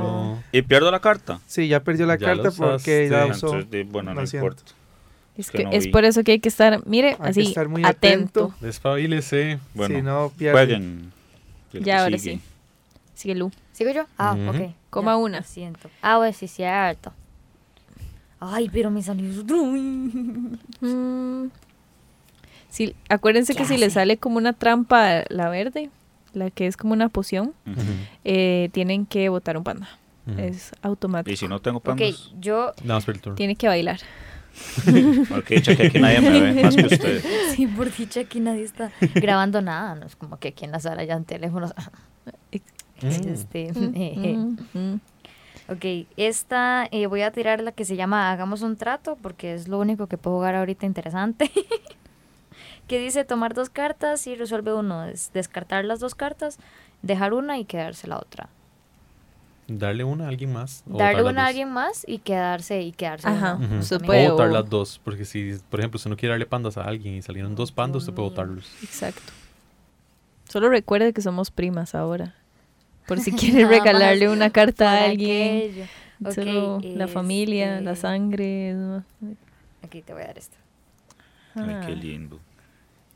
[0.42, 0.58] perdí.
[0.58, 1.40] Y pierdo la carta.
[1.46, 3.46] Sí, ya perdió la Ya carta porque ya usaste.
[3.46, 3.56] usó.
[3.60, 4.48] Entonces, bueno, no siento.
[4.48, 4.72] importa.
[5.38, 5.92] Es, que que no es vi.
[5.92, 8.46] por eso que hay que estar, mire, Hay que así, estar muy atento.
[8.46, 8.56] atento.
[8.66, 9.60] Despabilese.
[9.74, 10.46] Bueno, si no, que
[11.82, 12.38] Ya, ahora sigue.
[12.38, 12.42] sí.
[13.14, 13.52] Sigue Lu.
[13.72, 14.06] ¿Sigo yo?
[14.18, 14.64] Ah, Ujú.
[14.64, 14.72] ok.
[14.90, 15.44] Coma Ya, una.
[15.44, 15.90] siento.
[16.02, 17.14] Ah, bueno, sí, cierto.
[18.40, 19.28] Ay, pero me salió.
[20.80, 21.48] Mm.
[22.70, 25.90] Sí, acuérdense ¿Qué que si le sale como una trampa la verde,
[26.34, 27.54] la que es como una poción,
[28.24, 29.90] eh, tienen que botar un panda.
[30.38, 31.32] Es automático.
[31.32, 33.36] Y si no tengo Ok, pandas, yo por el turno.
[33.36, 34.00] Tiene que bailar.
[35.38, 37.24] ok, dicha que aquí nadie me ve, más que ustedes.
[37.56, 40.80] Sí, por dicha aquí nadie está grabando nada, no es como que aquí en la
[40.80, 41.74] sala ya en teléfonos.
[43.00, 43.06] Mm.
[43.08, 45.00] Este, Mm, mm.
[45.70, 49.68] ok, esta eh, voy a tirar la que se llama Hagamos un trato porque es
[49.68, 51.52] lo único que puedo jugar ahorita interesante.
[52.88, 56.58] que dice tomar dos cartas y resuelve uno, es descartar las dos cartas,
[57.04, 58.50] dejar una y quedarse la otra.
[59.68, 60.84] Darle una a alguien más.
[60.90, 63.60] o Darle una a alguien más y quedarse y quedarse Ajá.
[63.80, 66.46] Usted puede- O botar o- las dos, porque si, por ejemplo, usted no quiere darle
[66.46, 68.66] pandas a alguien y salieron dos pandas, usted puede botarlos.
[68.82, 69.34] Exacto.
[70.48, 72.34] Solo recuerde que somos primas ahora.
[73.08, 75.58] Por si quiere regalarle una carta a alguien.
[75.72, 75.84] aquello.
[76.26, 78.74] Ok, Solo la familia, la este, sangre.
[78.74, 79.04] ¿no?
[79.84, 80.56] Aquí te voy a dar esto.
[81.56, 81.96] Ay, qué Ah.
[81.96, 82.40] lindo.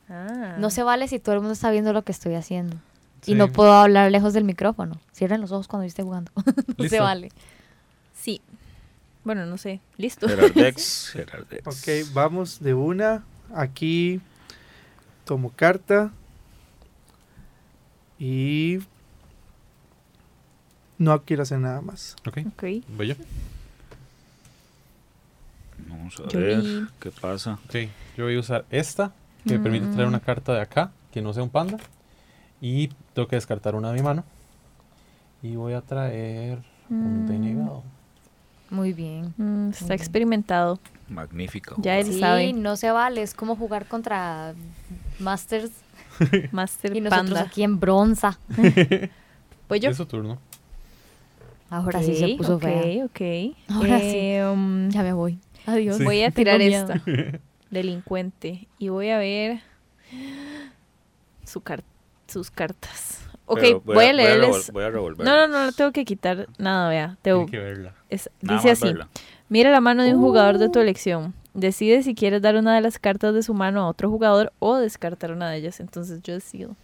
[0.10, 0.56] Ah.
[0.60, 2.76] No se vale si todo el mundo está viendo lo que estoy haciendo.
[3.22, 3.34] Sí.
[3.34, 5.00] Y no puedo hablar lejos del micrófono.
[5.14, 6.32] Cierren los ojos cuando yo esté jugando.
[6.78, 7.30] no se vale.
[8.20, 8.42] Sí.
[9.24, 9.80] Bueno, no sé.
[9.98, 10.28] Listo.
[10.28, 11.68] Gerardex, Gerardex.
[11.68, 13.24] Ok, vamos de una.
[13.54, 14.20] Aquí
[15.26, 16.12] tomo carta.
[18.18, 18.80] Y
[20.98, 22.16] no quiero hacer nada más.
[22.28, 22.64] Ok, Ok.
[22.96, 23.16] voy yo.
[25.88, 27.60] Vamos a Yo ver vi- qué pasa.
[27.66, 27.76] Ok,
[28.18, 29.12] yo voy a usar esta,
[29.46, 31.78] que me permite traer una carta de acá, que no sea un panda.
[32.62, 34.24] Y tengo que descartar una de mi mano.
[35.44, 36.60] Y voy a traer
[36.90, 37.28] un Mm.
[37.28, 37.84] denegado.
[38.70, 39.34] Muy bien.
[39.38, 40.80] Mm, está experimentado.
[41.10, 41.76] Magnífica.
[41.78, 42.54] Ya él Sí, sabe.
[42.54, 43.22] no se vale.
[43.22, 44.54] Es como jugar contra
[45.20, 45.72] Masters
[46.52, 47.42] Master y nosotros Panda.
[47.42, 48.38] aquí en bronza.
[49.68, 49.90] Voy yo.
[49.90, 50.38] Es su turno.
[51.70, 53.06] Ahora sí se puso ok, fea.
[53.06, 53.56] ok.
[53.70, 54.34] Ahora sí.
[54.42, 55.40] Um, Ya me voy.
[55.66, 55.98] Adiós.
[55.98, 56.04] Sí.
[56.04, 57.02] Voy a tirar esta.
[57.72, 58.68] Delincuente.
[58.80, 59.62] Y voy a ver
[61.46, 61.84] su car-
[62.32, 63.20] sus cartas.
[63.46, 64.72] Ok, Pero voy, a, leerles.
[64.72, 65.26] Voy a revolver.
[65.26, 67.18] no, no, no, no tengo que quitar nada, vea.
[67.22, 67.94] Tengo- Tiene que verla.
[68.10, 68.86] es- dice así.
[68.86, 69.10] verla.
[69.50, 71.34] Mira la mano de un jugador de tu elección.
[71.54, 74.78] Decide si quieres dar una de las cartas de su mano a otro jugador o
[74.78, 75.82] descartar una de ellas.
[75.82, 76.78] Entonces yo decido.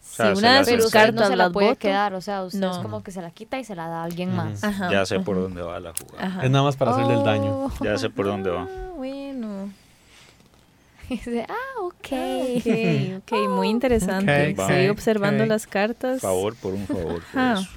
[0.00, 2.12] Si sea, una de sus cartas no se la las puede voto- quedar.
[2.14, 2.72] O sea, usted No.
[2.72, 4.64] es como que se la quita y se la da a alguien más.
[4.64, 6.26] Ajá, Ya sé por ajá, dónde va la jugada.
[6.26, 6.44] ajá.
[6.44, 7.66] Es nada más para hacerle el daño.
[7.66, 7.70] Oh.
[7.84, 8.62] Ya sé por dónde va.
[8.68, 9.70] Ah, bueno.
[11.08, 12.08] Dice, ah, ok.
[12.56, 14.50] Ok, ok, muy interesante.
[14.50, 16.20] Estoy observando las cartas.
[16.20, 17.22] Favor por un favor.
[17.32, 17.68] por eso.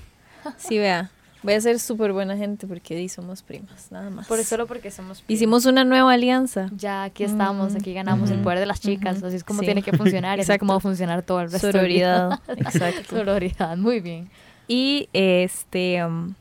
[0.57, 1.11] Sí, vea.
[1.43, 4.27] Voy a ser súper buena gente porque somos primas, nada más.
[4.27, 5.37] Por solo porque somos primos.
[5.37, 6.69] Hicimos una nueva alianza.
[6.75, 7.77] Ya aquí estamos, Mm.
[7.77, 9.21] aquí ganamos el poder de las chicas.
[9.23, 9.65] Así es como Sí.
[9.65, 10.33] tiene que funcionar.
[10.33, 10.59] Así es Exacto.
[10.61, 11.71] como va a funcionar todo el resto.
[11.71, 12.39] Sororidad.
[12.57, 13.15] Exacto.
[13.17, 14.29] Sororidad, muy bien.
[14.67, 16.33] Y este um,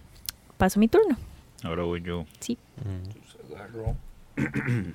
[0.56, 1.16] paso mi turno.
[1.62, 2.24] Ahora voy yo.
[2.40, 2.58] Sí.
[2.84, 3.54] Mm.
[3.54, 3.96] Agarro.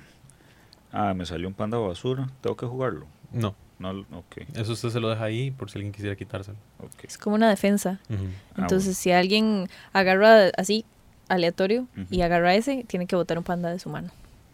[0.92, 2.28] ah, me salió un panda basura.
[2.40, 3.06] Tengo que jugarlo.
[3.32, 4.36] No, No, ok.
[4.54, 6.56] eso usted se lo deja ahí por si alguien quisiera quitárselo.
[6.78, 7.04] ok.
[7.04, 7.98] Es como una defensa.
[8.10, 8.14] Ah,
[8.62, 10.84] Entonces, si alguien agarra así,
[11.28, 14.10] aleatorio, y agarra ese, tiene que botar un panda de su mano.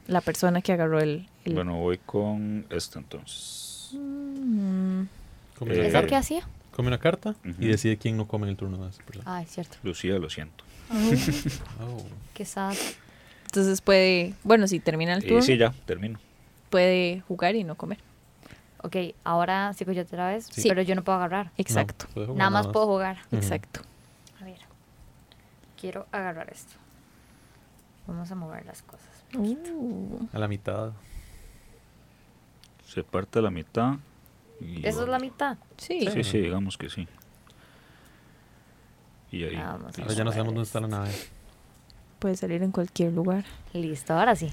[0.06, 1.28] La persona que agarró el...
[1.44, 3.90] el- Bueno, voy con este entonces.
[3.92, 5.02] Mm,
[5.58, 6.48] Come, Eh, una ¿Esa carta, qué hacía?
[6.74, 9.24] come una carta y decide quién no come en el turno de esa persona.
[9.36, 9.76] Ay, cierto.
[9.82, 10.64] Lucía, lo siento.
[11.80, 12.02] Oh.
[12.34, 12.74] Qué sad.
[13.46, 16.18] Entonces puede, bueno, si termina el turno, Y sí, ya, termino.
[16.70, 17.98] puede jugar y no comer.
[18.82, 20.46] Ok, ahora sigo yo otra vez.
[20.50, 20.68] Sí.
[20.68, 21.50] Pero yo no puedo agarrar.
[21.56, 23.18] Exacto, No, puede jugar Nada más puedo jugar.
[23.32, 23.80] Exacto.
[24.40, 24.58] A ver.
[25.80, 26.74] Quiero agarrar esto.
[28.06, 29.06] Vamos a mover las cosas.
[29.36, 30.92] Uh, A la mitad.
[32.86, 33.96] Se parte a la mitad.
[34.60, 35.56] Y Eso es la mitad.
[35.76, 36.08] sí.
[36.12, 37.06] Sí, sí, digamos que sí.
[39.30, 39.56] Y ahí.
[39.56, 41.10] Ahora ya no sabemos dónde está la nave.
[42.18, 43.44] puede salir en cualquier lugar.
[43.72, 44.50] Listo, ahora sí.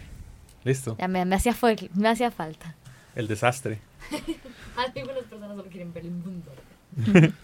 [0.63, 0.95] Listo.
[0.99, 2.75] Ya me, me hacía, fue- me hacía falta.
[3.15, 3.79] El desastre.
[4.77, 6.51] Algunas personas solo quieren ver el mundo.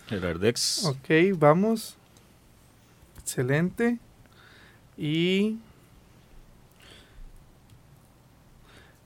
[0.09, 0.86] El Ardex.
[0.86, 1.97] Ok, vamos.
[3.20, 3.97] Excelente.
[4.97, 5.57] Y...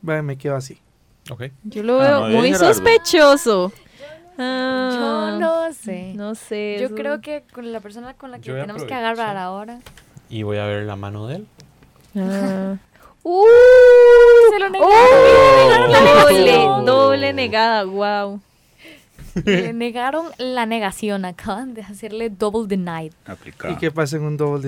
[0.01, 0.79] Vale, me quedo así.
[1.31, 1.45] Ok.
[1.63, 3.71] Yo lo Ah, veo no, muy sospechoso.
[4.37, 6.13] Ah, Yo no sé.
[6.15, 6.77] No sé.
[6.79, 8.93] Yo eso- creo que con la persona con la que Yo voy a tenemos que
[8.93, 9.79] agarrar ahora.
[10.29, 11.47] Y voy a ver la mano de él.
[12.17, 12.75] Ah.
[13.27, 13.43] ¡Uh!
[14.51, 16.27] Se lo ¡Oh!
[16.29, 16.85] Doble, negaron.
[16.85, 18.39] doble negada, wow.
[19.43, 21.25] Le negaron la negación.
[21.25, 23.13] Acaban de hacerle double denied.
[23.25, 23.73] Aplicada.
[23.73, 24.61] ¿Y qué pasa en un Double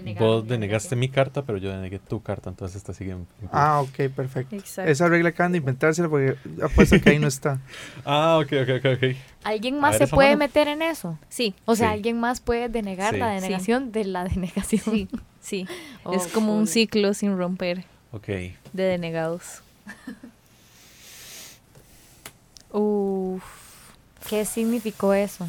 [0.00, 3.26] negaron Vos denegaste mi carta, pero yo denegué tu carta, entonces esta sigue en.
[3.50, 4.54] Ah, ok, perfecto.
[4.54, 4.88] Exacto.
[4.88, 7.58] Esa regla acaban de inventársela porque apuesto que ahí no está.
[8.04, 9.16] Ah, ok, ok, ok, ok.
[9.42, 10.38] ¿Alguien más ver se puede mano.
[10.38, 11.18] meter en eso?
[11.28, 11.94] Sí, O sea, Sí.
[11.94, 13.18] alguien más puede denegar Sí.
[13.20, 13.40] la Sí.
[13.42, 15.08] denegación de la denegación.
[15.50, 15.74] sí, sí.
[16.04, 18.26] Oh, es como un ciclo sin romper Ok.
[18.28, 19.62] de denegados.
[22.72, 23.42] Uf.
[24.28, 25.48] ¿Qué significó eso?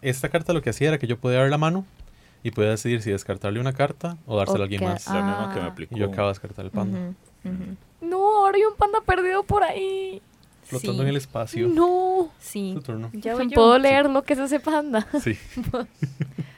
[0.00, 1.84] Esta carta lo que hacía era que yo podía dar la mano
[2.42, 5.06] y podía decidir si descartarle una carta o dársela a alguien más.
[5.06, 5.70] La misma que me Ah.
[5.70, 5.96] aplicó.
[5.96, 7.12] Y yo acabo de descartar el panda.
[8.00, 10.20] No, ahora hay un panda perdido por ahí.
[10.64, 11.00] Flotando Sí.
[11.02, 11.68] en el espacio.
[11.68, 12.30] No.
[12.40, 12.72] Sí.
[12.76, 13.10] Tu turno.
[13.12, 13.54] Ya voy yo.
[13.54, 15.06] ¿Puedo leer lo que es ese panda?
[15.22, 15.36] Sí.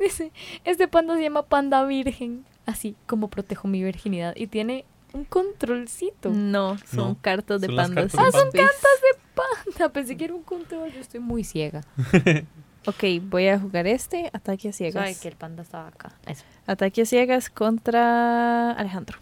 [0.00, 0.32] Dice,
[0.64, 2.44] este panda se llama panda virgen.
[2.66, 4.34] Así como protejo mi virginidad.
[4.36, 6.30] Y tiene un controlcito.
[6.30, 8.12] No, son No, cartas de son las pandas.
[8.12, 9.74] cartas de Ah, son.
[9.74, 10.92] Panda, pensé que era un control.
[10.92, 11.82] Yo estoy muy ciega.
[12.86, 15.20] Ok, voy a jugar este, ataque a Sabe ciegas.
[15.20, 16.12] que el panda estaba acá.
[16.26, 16.44] Eso.
[16.66, 19.18] Ataque a ciegas contra Alejandro.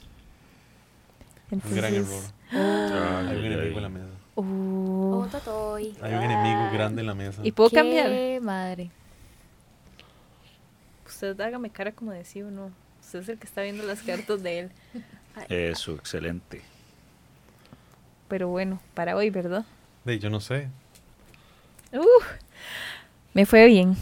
[1.51, 2.23] Un gran error.
[2.53, 3.81] Ay, Hay un ay, enemigo en ay.
[3.81, 4.13] la mesa.
[4.37, 5.25] Uh.
[6.03, 7.41] Hay un enemigo grande en la mesa.
[7.43, 8.41] ¿Y puedo Qué cambiar?
[8.43, 8.93] madre.
[11.19, 12.71] Usted hágame cara como de sí o no.
[13.01, 14.71] Usted es el que está viendo las cartas de él.
[15.49, 16.63] Eso, excelente.
[18.29, 19.65] Pero bueno, para hoy, ¿verdad?
[20.05, 20.69] De, yo no sé.
[21.93, 22.05] Uh,
[23.35, 23.97] me fue bien.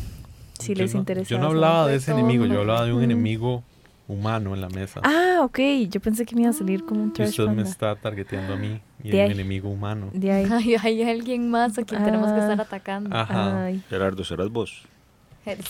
[0.59, 1.31] Si Yo les no- interesa.
[1.31, 3.63] Yo no hablaba de ese enemigo, yo hablaba de un enemigo
[4.09, 5.01] humano en la mesa.
[5.03, 5.59] Ah, ok.
[5.89, 7.71] Yo pensé que me iba a salir como un y trash usted me panda.
[7.71, 9.27] está targeteando a mí y De ahí.
[9.29, 10.11] un enemigo humano.
[10.13, 10.47] De ahí.
[10.51, 12.43] Ay, hay alguien más a quien tenemos que Ah.
[12.43, 13.17] estar atacando.
[13.17, 13.65] Ajá.
[13.65, 13.83] Ay.
[13.89, 14.83] Gerardo, ¿serás vos?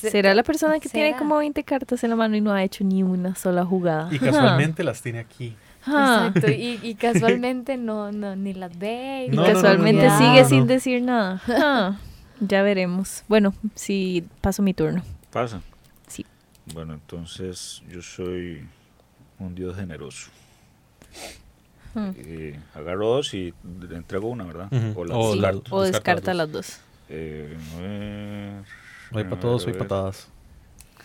[0.01, 2.85] ¿Será la persona que tiene como 20 cartas en la mano y no ha hecho
[2.85, 4.09] ni una sola jugada?
[4.13, 5.55] Y casualmente las tiene aquí.
[5.87, 9.27] Exacto, y, y casualmente no, no, ni las ve.
[9.27, 11.99] Y No, no, no, casualmente no, no, sigue no, sin decir nada.
[12.41, 13.25] Ya veremos.
[13.29, 15.03] Bueno, si paso mi turno.
[15.31, 15.63] Pasa.
[16.07, 16.27] Sí.
[16.73, 18.67] Bueno, entonces yo soy
[19.39, 20.31] un dios generoso.
[21.95, 22.11] Hmm.
[22.17, 23.55] Eh, agarro dos y
[23.89, 24.69] le entrego una, ¿verdad?
[24.97, 25.75] O las descarto.
[25.75, 26.81] O Descarta las dos.
[27.09, 28.65] Eh, a ver,
[29.13, 29.89] Hay a para todos, ver, hay a ver.
[29.89, 30.29] patadas.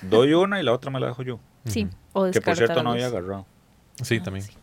[0.01, 1.39] Doy una y la otra me la dejo yo.
[1.65, 3.45] Sí, o Que por cierto no había agarrado.
[4.01, 4.45] Sí, Ah, también.
[4.45, 4.53] sí.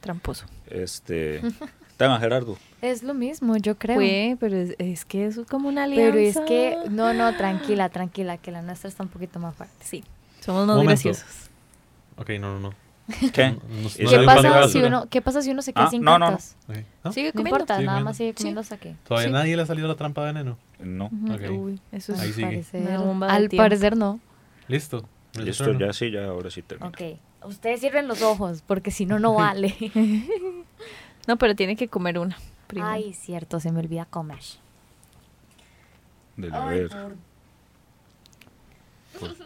[0.00, 0.46] Tramposo.
[0.66, 1.42] Este.
[1.98, 2.56] Tema, Gerardo.
[2.80, 3.96] Es lo mismo, yo creo.
[3.96, 6.12] Fue, pero es, es que eso es como una alianza.
[6.12, 9.74] Pero es que, no, no, tranquila, tranquila, que la nuestra está un poquito más fuerte.
[9.84, 10.02] Sí,
[10.40, 11.50] somos más graciosos.
[12.16, 12.74] Ok, no, no, no.
[13.32, 13.50] ¿Qué?
[13.50, 15.84] No- no- ¿Qué no ¿Qué le pasa, si uno, ¿Qué pasa si uno se queda
[15.86, 16.26] Ah, sin no, no, no.
[16.26, 16.56] cartas?
[16.66, 17.40] Sigue No comiendo.
[17.42, 18.04] importa, Sigue nada comiendo.
[18.04, 18.94] más sigue comiendo hasta que.
[19.06, 19.32] Todavía Sí.
[19.32, 20.58] nadie le ha salido la trampa de veneno.
[20.78, 21.08] No.
[21.50, 22.46] Uy, eso es Ahí Al sigue.
[22.46, 23.64] parecer, Una bomba de al tiempo.
[23.64, 24.20] parecer no.
[24.68, 25.04] Listo.
[25.34, 26.88] Listo, ya sí, ya ahora sí termino.
[26.88, 27.00] Ok.
[27.44, 29.74] Ustedes cierren los ojos, porque si no, no vale.
[31.28, 32.36] No, pero tiene que comer una.
[32.66, 32.90] primero.
[32.90, 34.38] Ay, cierto, se me olvida comer.
[36.36, 36.88] Del haber.
[36.88, 37.16] Por,
[39.20, 39.36] por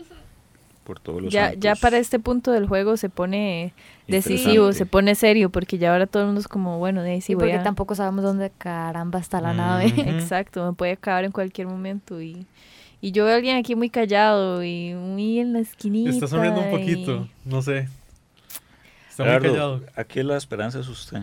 [1.01, 3.73] todos los ya, ya para este punto del juego se pone
[4.07, 7.21] decisivo, se pone serio, porque ya ahora todo el mundo es como, bueno, de ahí
[7.21, 7.63] sí Sí, voy porque a...
[7.63, 9.87] tampoco sabemos dónde caramba está la nave.
[9.97, 12.47] Exacto, me puede acabar en cualquier momento y...
[13.01, 16.09] Y yo veo a alguien aquí muy callado y muy en la esquinita.
[16.09, 17.29] Está sonriendo un poquito.
[17.45, 17.87] No sé.
[19.11, 19.83] Está muy Gerardo, callado.
[19.95, 21.19] aquí la esperanza es usted.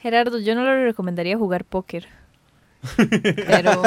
[0.00, 2.08] Gerardo, yo no le recomendaría jugar póker.
[2.96, 3.82] Pero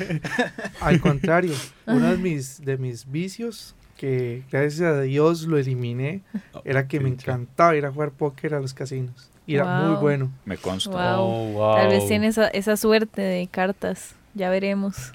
[0.80, 1.52] Al contrario,
[1.86, 6.20] uno de mis, de mis vicios, que gracias a Dios lo eliminé,
[6.64, 9.30] era que me encantaba ir a jugar póker a los casinos.
[9.46, 10.30] Y era muy bueno.
[10.44, 10.90] Me consta.
[11.16, 11.24] Wow.
[11.24, 11.76] Oh, wow.
[11.76, 14.14] tal vez tiene esa, esa suerte de cartas.
[14.34, 15.12] Ya veremos.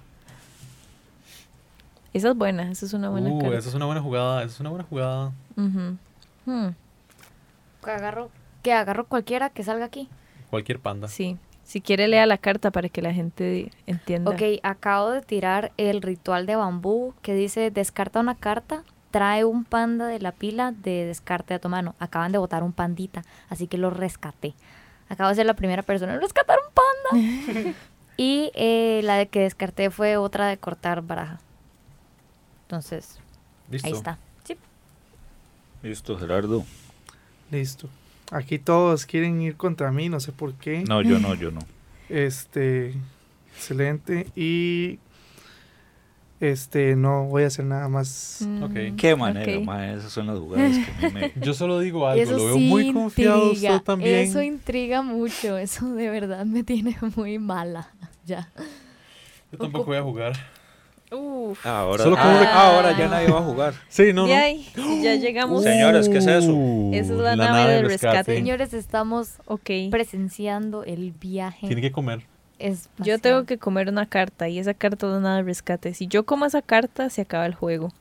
[2.14, 3.58] Esa es buena, esa es una buena Uh, carta.
[3.58, 4.44] esa es una buena jugada.
[4.44, 5.32] Esa es una buena jugada.
[5.56, 6.70] Hmm,
[7.84, 8.30] Que agarro,
[8.64, 10.10] que agarro cualquiera que salga aquí.
[10.50, 11.08] Cualquier panda.
[11.08, 11.38] Sí.
[11.72, 14.30] Si quiere, lea la carta para que la gente entienda.
[14.30, 19.64] Ok, acabo de tirar el ritual de bambú que dice descarta una carta, trae un
[19.64, 21.96] panda de la pila de descarte a tu mano.
[21.98, 24.54] Acaban de botar un pandita, así que lo rescaté.
[25.08, 27.74] Acabo de ser la primera persona en rescatar un panda.
[28.18, 31.40] y eh, la de que descarté fue otra de cortar baraja.
[32.64, 33.18] Entonces,
[33.70, 33.88] Listo.
[33.88, 34.18] ahí está.
[34.44, 34.58] Sí.
[35.84, 36.66] Listo, Gerardo.
[37.50, 37.88] Listo.
[38.32, 40.84] Aquí todos quieren ir contra mí, no sé por qué.
[40.88, 41.60] No, yo no, yo no.
[42.10, 42.94] Este,
[43.54, 44.28] excelente.
[44.36, 45.00] Y
[46.40, 48.40] este, no voy a hacer nada más.
[48.48, 48.96] Mm, Ok.
[48.98, 51.32] Qué manera, mae, esas son las jugadas que me...
[51.42, 52.24] Yo solo digo algo.
[52.24, 54.16] Eso lo veo sí muy confiado intriga, usted también.
[54.20, 55.58] Eso intriga mucho.
[55.58, 57.90] Eso de verdad me tiene muy mala.
[58.24, 58.50] Ya.
[59.52, 60.34] Yo tampoco voy a jugar.
[61.12, 61.66] Uf.
[61.66, 63.74] Ah, ahora, Solo ah, como- ah, ahora ya nadie va a jugar.
[63.90, 64.34] Sí, no, no.
[64.76, 65.64] si ya llegamos.
[65.64, 66.54] Señores, ¿qué es eso?
[66.54, 68.34] Uh, Esa es la nave del rescate.
[68.36, 69.70] Señores, estamos Ok.
[69.90, 71.68] presenciando el viaje.
[71.68, 72.22] Tiene que comer.
[72.60, 73.06] espacial.
[73.08, 75.94] Yo tengo que comer una carta y esa carta no nada de rescate.
[75.94, 77.92] Si yo como esa carta, se acaba el juego.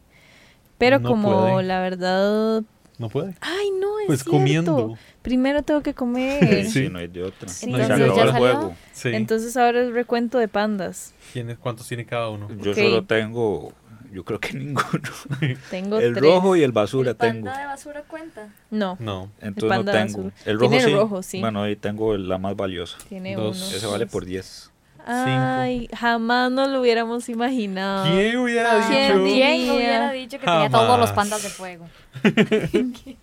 [0.79, 1.63] Pero No como puede.
[1.65, 2.63] la verdad...
[3.01, 3.35] No puede.
[3.41, 4.31] Ay, no, es Pues cierto.
[4.31, 4.99] comiendo.
[5.23, 6.67] Primero tengo que comer.
[6.67, 6.71] Sí.
[6.85, 7.49] Sí, no hay de otra.
[7.49, 7.65] Sí.
[7.65, 8.39] Se Entonces, acabó ¿ya el salió?
[8.57, 8.75] juego.
[8.93, 9.09] Sí.
[9.15, 11.15] Entonces ahora es recuento de pandas.
[11.33, 12.49] ¿Quién es- ¿Cuántos tiene cada uno?
[12.63, 12.77] Yo Ok.
[12.77, 13.73] solo tengo,
[14.13, 14.87] yo creo que ninguno.
[15.71, 16.23] Tengo el tres.
[16.23, 17.47] rojo y el basura ¿El tengo.
[17.47, 18.49] panda de basura cuenta?
[18.71, 19.31] No, No.
[19.41, 20.23] Entonces panda no de tengo.
[20.25, 20.43] basura.
[20.45, 20.91] El rojo Tiene sí.
[20.91, 21.41] el rojo, sí.
[21.41, 22.99] Bueno, ahí tengo la más valiosa.
[23.09, 23.57] tiene Dos.
[23.67, 23.77] uno.
[23.79, 24.70] Ese vale por 10.
[25.13, 28.05] Ay, jamás nos lo hubiéramos imaginado.
[28.15, 29.35] ¿Quién hubiera ¿Quién dicho?
[29.35, 31.13] ¿Quién hubiera dicho que tenía todos los Jamás.
[31.13, 31.87] pandas de fuego?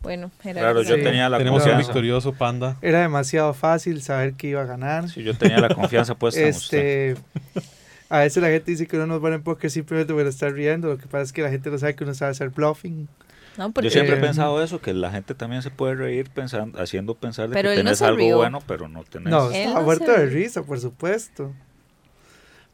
[0.00, 0.82] Bueno, Claro, Gerardo.
[0.84, 1.02] yo Sí.
[1.02, 1.88] tenía la Tenemos un confianza.
[1.88, 2.76] victorioso panda.
[2.82, 5.08] Era demasiado fácil saber que iba a ganar.
[5.08, 7.16] Sí, yo tenía la confianza puesta en usted.
[7.16, 7.20] Este,
[8.08, 10.52] a veces la gente dice que uno no es bueno en póker simplemente por estar
[10.52, 10.86] riendo.
[10.88, 13.08] Lo que pasa es que la gente no sabe que uno sabe hacer bluffing.
[13.58, 16.30] No, porque Yo siempre he Eh, pensado eso, que la gente también se puede reír
[16.30, 18.36] pensando, haciendo pensar de Pero que no tenés algo rió.
[18.38, 19.30] bueno, pero no tenés.
[19.30, 21.52] No, no muerto de risa, por supuesto.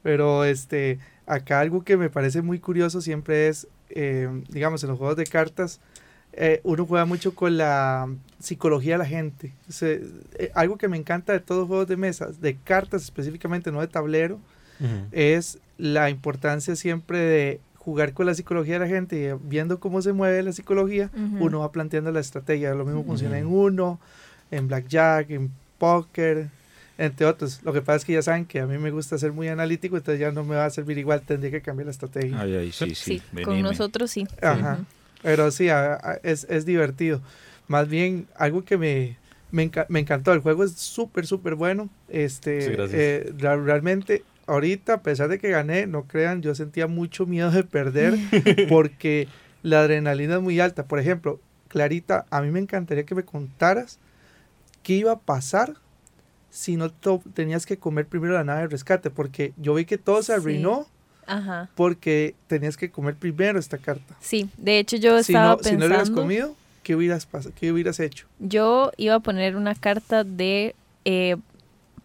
[0.02, 4.98] Pero este, acá algo que me parece muy curioso siempre es, eh, digamos, en los
[4.98, 5.80] juegos de cartas,
[6.34, 8.08] eh, uno juega mucho con la
[8.38, 9.52] psicología de la gente.
[9.80, 13.80] Eh, algo que me encanta de todos los juegos de mesa, de cartas específicamente, no
[13.80, 14.38] de tablero,
[15.12, 20.00] es la importancia siempre de jugar con la psicología de la gente y viendo cómo
[20.02, 21.10] se mueve la psicología,
[21.40, 22.74] uno va planteando la estrategia.
[22.74, 23.98] Lo mismo funciona en uno,
[24.50, 26.48] en blackjack, en póker,
[26.96, 27.60] entre otros.
[27.62, 29.96] Lo que pasa es que ya saben que a mí me gusta ser muy analítico,
[29.96, 32.40] entonces ya no me va a servir igual, tendría que cambiar la estrategia.
[32.40, 33.20] Ay, ay, sí, sí.
[33.34, 34.26] Sí, con nosotros sí.
[34.40, 34.84] Ajá.
[35.22, 37.20] Pero sí, a- a- es, es divertido.
[37.68, 39.16] Más bien, algo que me,
[39.50, 41.88] me, enca- me encantó, el juego es súper, súper bueno.
[42.08, 42.94] Este, Sí, gracias.
[43.00, 47.64] eh, realmente, ahorita, a pesar de que gané, no crean, yo sentía mucho miedo de
[47.64, 48.14] perder
[48.68, 49.28] porque
[49.62, 50.84] la adrenalina es muy alta.
[50.84, 53.98] Por ejemplo, Clarita, a mí me encantaría que me contaras
[54.82, 55.74] qué iba a pasar
[56.50, 56.90] si no
[57.34, 60.38] tenías que comer primero la nave de rescate, porque yo vi que todo se Sí.
[60.40, 60.86] arruinó
[61.26, 61.68] Ajá.
[61.74, 64.14] porque tenías que comer primero esta carta.
[64.20, 65.78] Sí, de hecho yo Si estaba no, si no pensando...
[65.80, 67.26] lo hubieras comido, ¿qué hubieras,
[67.58, 68.26] qué hubieras hecho?
[68.38, 71.36] Yo iba a poner una carta de eh,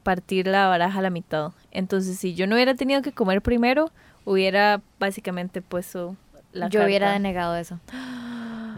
[0.09, 1.51] partir la baraja a la mitad.
[1.69, 3.91] Entonces, si yo no hubiera tenido que comer primero,
[4.25, 6.15] hubiera básicamente puesto
[6.51, 7.79] la Yo hubiera denegado eso.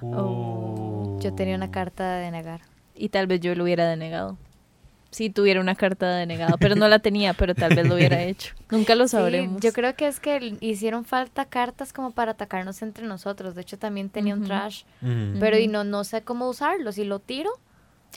[0.02, 1.18] Oh.
[1.22, 2.62] Yo tenía una carta de denegar.
[2.96, 4.38] Y tal vez yo lo hubiera denegado.
[5.12, 8.22] Si tuviera una carta de denegado, pero no la tenía, pero tal vez lo hubiera
[8.32, 8.54] hecho.
[8.70, 9.62] Nunca lo Sí, sabremos.
[9.62, 13.56] yo creo que es que hicieron falta cartas como para atacarnos entre nosotros.
[13.56, 14.84] De hecho, también tenía un trash.
[15.40, 16.92] Pero y no, no sé cómo usarlo.
[16.92, 17.52] Si lo tiro,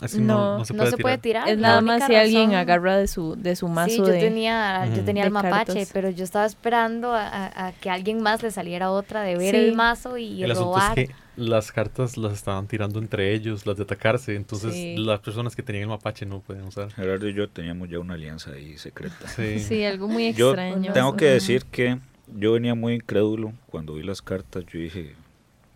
[0.00, 1.44] Así No, no, se no puede se puede tirar.
[1.44, 1.54] tirar.
[1.56, 4.06] es La nada más si alguien razón- agarra de su, de su mazo Sí, yo
[4.06, 4.18] de...
[4.20, 5.90] tenía, yo tenía el mapache, cartas.
[5.92, 9.54] pero yo estaba esperando a, a- a que alguien más le saliera otra de ver
[9.54, 9.60] Sí.
[9.60, 10.98] el mazo y El asunto robar.
[10.98, 14.96] es que las cartas las estaban tirando entre ellos, las de atacarse, entonces Sí.
[14.96, 16.90] las personas que tenían el mapache no podían usar.
[16.92, 19.28] Gerardo y yo teníamos ya una alianza ahí secreta.
[19.28, 19.58] Sí.
[19.60, 20.92] Sí, algo muy Yo extraño.
[20.92, 21.98] tengo que decir que
[22.36, 24.64] yo venía muy incrédulo cuando vi las cartas.
[24.72, 25.14] Yo dije,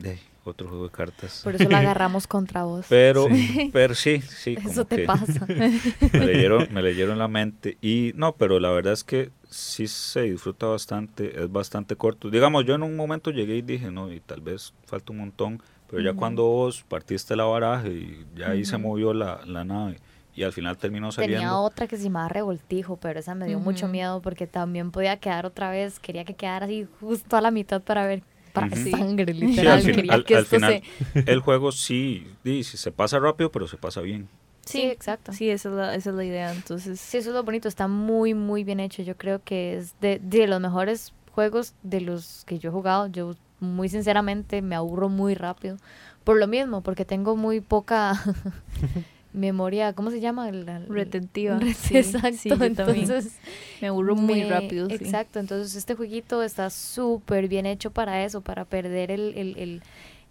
[0.02, 1.40] "Ey, otro juego de cartas.
[1.44, 2.86] Por eso la agarramos contra vos.
[2.88, 3.70] Pero, Sí.
[3.72, 5.46] pero sí, sí, como Eso te que pasa.
[6.12, 7.78] me leyeron, me leyeron la mente.
[7.80, 12.30] Y no, pero la verdad es que sí se disfruta bastante, es bastante corto.
[12.30, 15.62] Digamos, yo en un momento llegué y dije, no, y tal vez falta un montón,
[15.88, 16.18] pero ya Ujú.
[16.18, 18.86] cuando vos partiste la baraja y ya ahí se Ujú.
[18.88, 19.98] movió la, la nave
[20.34, 21.60] y al final terminó Tenía saliendo.
[21.62, 23.92] otra que se llamaba revoltijo, pero esa me dio mucho Ujú.
[23.92, 25.98] miedo porque también podía quedar otra vez.
[25.98, 28.22] Quería que quedara así justo a la mitad para ver
[28.52, 29.78] para sangre, Sí, literal.
[29.78, 30.82] al, fin- al- que al final
[31.14, 31.22] se...
[31.32, 34.28] el juego sí, sí, sí, se pasa rápido, pero se pasa bien.
[34.64, 35.32] Sí, exacto.
[35.32, 36.50] Sí, esa es la, esa es la idea.
[36.52, 39.02] Entonces, Sí, eso es lo bonito, está muy, muy bien hecho.
[39.02, 43.06] Yo creo que es de, de los mejores juegos de los que yo he jugado.
[43.06, 45.78] Yo, muy sinceramente, me aburro muy rápido.
[46.24, 48.12] Por lo mismo, porque tengo muy poca
[49.32, 50.48] memoria, ¿cómo se llama?
[50.48, 51.58] El- retentiva.
[51.58, 53.32] Re- Sí, Exacto, sí, entonces
[53.80, 54.88] me aburro muy me- rápido.
[54.88, 54.94] sí.
[54.96, 59.82] Exacto, entonces este jueguito está súper bien hecho para eso, para perder el, el- el-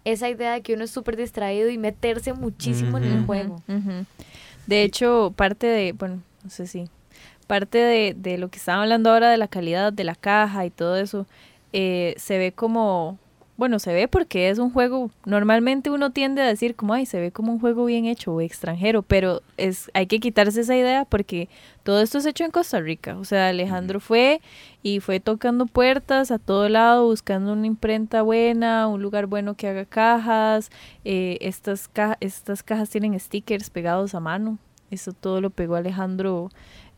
[0.04, 3.62] esa idea de que uno es súper distraído y meterse muchísimo en el juego.
[4.66, 6.84] De hecho, parte de, bueno, no sé si,
[7.46, 10.70] parte de, de lo que estaban hablando ahora de la calidad de la caja y
[10.70, 11.26] todo eso,
[11.72, 13.18] eh, se ve como,
[13.58, 17.20] bueno, se ve porque es un juego, normalmente uno tiende a decir como, ay, se
[17.20, 21.04] ve como un juego bien hecho o extranjero, pero es, hay que quitarse esa idea
[21.04, 21.48] porque
[21.82, 24.40] todo esto es hecho en Costa Rica, o sea, Alejandro fue
[24.82, 29.66] y fue tocando puertas a todo lado, buscando una imprenta buena, un lugar bueno que
[29.68, 30.70] haga cajas,
[31.04, 34.58] eh, estas, ca- estas cajas tienen stickers pegados a mano.
[34.90, 36.48] Eso todo lo pegó Alejandro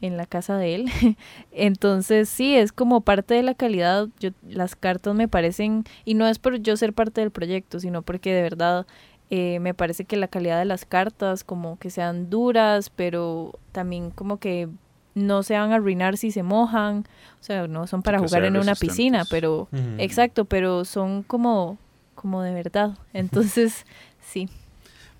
[0.00, 0.90] en la casa de él.
[1.52, 4.08] Entonces, sí, es como parte de la calidad.
[4.18, 8.02] Yo, las cartas me parecen, y no es por yo ser parte del proyecto, sino
[8.02, 8.86] porque de verdad
[9.30, 14.10] eh, me parece que la calidad de las cartas, como que sean duras, pero también
[14.10, 14.68] como que
[15.14, 17.04] no se van a arruinar si se mojan.
[17.40, 19.68] O sea, no son para que jugar en una piscina, pero.
[19.98, 21.78] Exacto, pero son como,
[22.14, 22.98] como de verdad.
[23.12, 23.86] Entonces,
[24.20, 24.48] sí.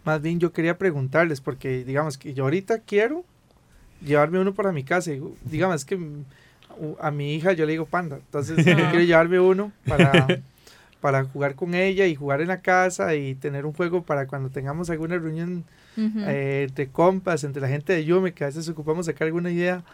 [0.05, 3.25] Más bien yo quería preguntarles, porque digamos que yo ahorita quiero
[4.05, 5.13] llevarme uno para mi casa.
[5.13, 6.25] y, digamos que mm,
[7.01, 8.17] a mi hija yo le digo panda.
[8.17, 8.89] Entonces yo Ah.
[8.91, 10.27] quiero llevarme uno para,
[11.01, 14.49] para jugar con ella y jugar en la casa y tener un juego para cuando
[14.51, 15.65] tengamos alguna reunión
[15.97, 19.85] eh, de compas entre la gente de Yume, que a veces ocupamos sacar alguna idea.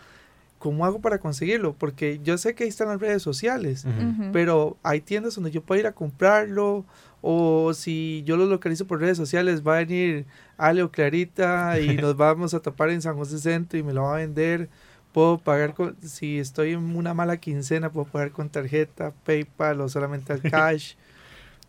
[0.58, 1.74] ¿Cómo hago para conseguirlo?
[1.74, 3.84] Porque yo sé que ahí están las redes sociales.
[4.32, 6.84] Pero hay tiendas donde yo puedo ir a comprarlo
[7.22, 10.24] o si yo lo localizo por redes sociales va a venir
[10.58, 14.02] Ale o Clarita y nos vamos a topar en San José Centro y me lo
[14.02, 14.68] va a vender.
[15.12, 19.88] Puedo pagar con si estoy en una mala quincena puedo pagar con tarjeta PayPal o
[19.88, 20.94] solamente al cash.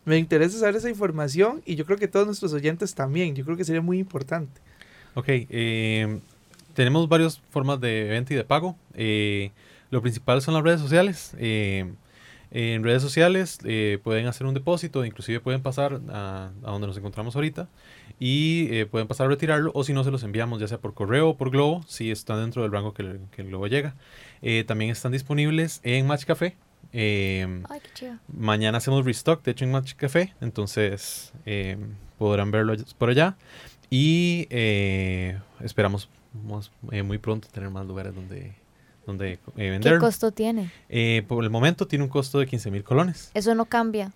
[0.04, 3.34] Me interesa saber esa información y yo creo que todos nuestros oyentes también.
[3.34, 4.60] Yo creo que sería muy importante.
[5.14, 6.20] Ok, eh,
[6.74, 8.76] tenemos varias formas de venta y de pago.
[8.94, 9.50] Eh,
[9.90, 11.32] lo principal son las redes sociales.
[11.38, 11.90] Eh,
[12.50, 13.58] en redes sociales
[14.02, 17.68] pueden hacer un depósito, inclusive pueden pasar a, a donde nos encontramos ahorita
[18.20, 20.92] y eh, pueden pasar a retirarlo o si no se los enviamos ya sea por
[20.94, 23.94] correo o por globo si están dentro del rango que, el- que el globo llega.
[24.42, 26.56] Eh, también están disponibles en Match Café.
[26.92, 28.14] Eh, Ay, qué chido.
[28.28, 30.34] Mañana hacemos restock, de hecho, en Match Café.
[30.40, 31.76] Entonces eh,
[32.18, 33.36] podrán verlo all- por allá.
[33.90, 36.08] Y eh, esperamos
[36.46, 38.52] mos- eh, muy pronto tener más lugares donde,
[39.06, 39.98] donde eh, ¿Qué vender.
[39.98, 40.70] costo tiene?
[41.26, 43.30] Por el momento tiene un costo de 15 mil colones.
[43.34, 44.12] Eso no cambia.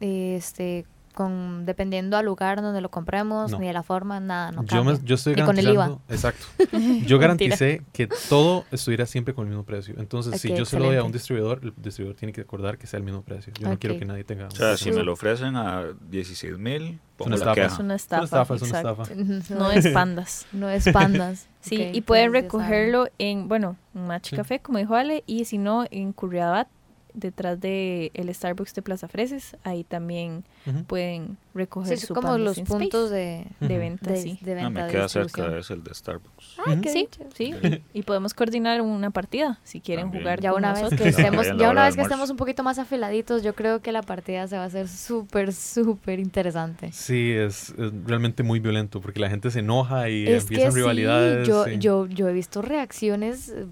[0.00, 0.84] Este,
[1.16, 3.58] con dependiendo al lugar donde lo compremos, No.
[3.58, 5.88] ni de la forma, nada, no yo, me- yo estoy Ni con el IVA.
[5.88, 6.14] garantizando.
[6.14, 6.46] Exacto.
[7.08, 9.94] Yo garanticé que todo estuviera siempre con el mismo precio.
[9.98, 12.86] Entonces, si yo se lo doy a un distribuidor, el distribuidor tiene que acordar que
[12.86, 13.52] sea el mismo precio.
[13.58, 14.46] Yo no quiero que nadie tenga.
[14.46, 17.64] O sea, si me lo ofrecen a 16 mil, una estafa.
[17.64, 18.24] Es una estafa.
[18.24, 19.02] estafa, es una estafa.
[19.56, 20.46] No es pandas.
[20.52, 21.48] No es pandas.
[21.60, 24.36] Sí, y pueden recogerlo en, bueno, en Match Sí.
[24.36, 26.68] Café, como dijo Ale, y si no, en Curriabat.
[27.16, 29.56] Detrás de el Starbucks de Plaza Freses.
[29.64, 30.84] Ahí también Ujú.
[30.84, 34.38] pueden recoger Sí, su son como los puntos Space de, venta, de, sí.
[34.42, 36.56] de No, venta me de queda cerca de ese, el de Starbucks.
[36.66, 37.54] Ay, qué Sí, sí.
[37.94, 40.22] Y podemos coordinar una partida si quieren También.
[40.22, 41.00] jugar Ya con una vez nosotros.
[41.00, 43.90] que Ya estemos, ya una vez que estemos un poquito más afiladitos, yo creo que
[43.92, 46.92] la partida se va a hacer súper, súper interesante.
[46.92, 50.72] Sí, es, es realmente muy violento porque la gente se enoja y Es que empiezan
[50.72, 51.48] sí, rivalidades.
[51.48, 51.78] yo, sí.
[51.78, 53.64] yo, yo he visto reacciones eh,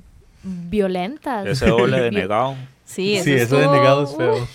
[0.42, 1.46] violentas.
[1.46, 2.54] Ese doble de negado.
[2.84, 4.46] Sí, sí, eso de negado es feo.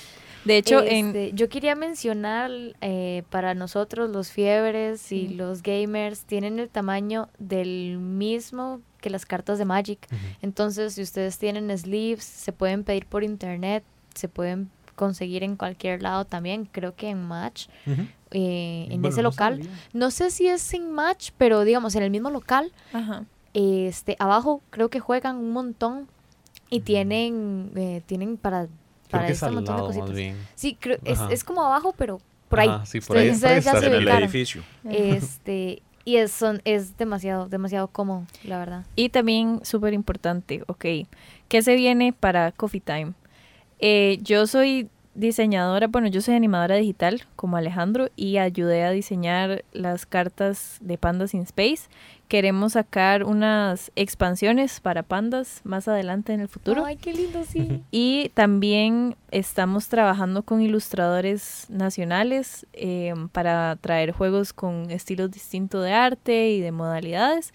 [0.45, 2.49] De hecho, en, Este, yo quería mencionar
[2.82, 5.34] eh, para nosotros los fiebres y Sí.
[5.36, 9.99] los gamers tienen el tamaño del mismo que las cartas de Magic.
[10.41, 13.84] Entonces, si ustedes tienen sleeves, se pueden pedir por internet,
[14.15, 17.67] se pueden conseguir en cualquier lado también, creo que en Match,
[18.32, 19.57] eh, en Bueno, ese no local.
[19.63, 19.80] sabía.
[19.93, 23.23] No sé si es en Match, pero digamos en el mismo local, ajá.
[23.53, 26.07] este, abajo creo que juegan un montón
[26.70, 28.72] y tienen, eh, tienen para, Creo
[29.09, 30.11] para que es este al montón de cositas.
[30.13, 30.38] bien.
[30.55, 31.32] Sí, creo, es, Ajá.
[31.34, 32.86] es como abajo, pero por Ajá, ahí.
[32.86, 33.80] sí, por ahí, Ustedes- por ahí ustedes ya está.
[33.82, 34.63] se En el edificio.
[34.89, 38.86] Este, y es, son, es demasiado, demasiado cómodo, la verdad.
[38.95, 40.86] Y también, súper importante, ok,
[41.47, 43.13] ¿qué se viene para Coffee Time?
[43.80, 44.89] Eh, yo soy
[45.20, 50.97] diseñadora, bueno, yo soy animadora digital como Alejandro y ayudé a diseñar las cartas de
[50.97, 51.89] Pandas in Space.
[52.28, 56.86] Queremos sacar unas expansiones para pandas más adelante en el futuro.
[56.86, 57.84] Ay, qué lindo, sí.
[57.91, 65.91] Y también estamos trabajando con ilustradores nacionales eh, para traer juegos con estilos distintos de
[65.91, 67.51] arte y de modalidades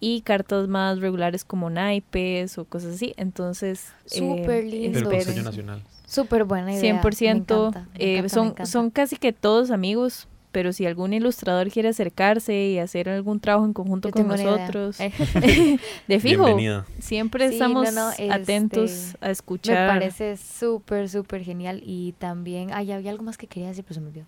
[0.00, 3.14] y cartas más regulares como naipes o cosas así.
[3.16, 4.98] Entonces, eh, Súper lindo.
[4.98, 5.34] Pero con esperen.
[5.34, 5.82] sello nacional.
[6.06, 7.02] Súper buena idea.
[7.02, 7.20] 100%.
[7.20, 11.12] Me encanta, me eh, encanta, me son, son casi que todos amigos, pero si algún
[11.12, 15.12] ilustrador quiere acercarse y hacer algún trabajo en conjunto Yo con nosotros, Eh,
[16.08, 16.86] de fijo, Bienvenida.
[17.00, 19.88] siempre Sí, estamos no, no, atentos este, a Me escuchar.
[19.88, 21.82] parece súper, súper genial.
[21.84, 24.26] Y también, ay, había algo más que quería decir, pero se me olvidó.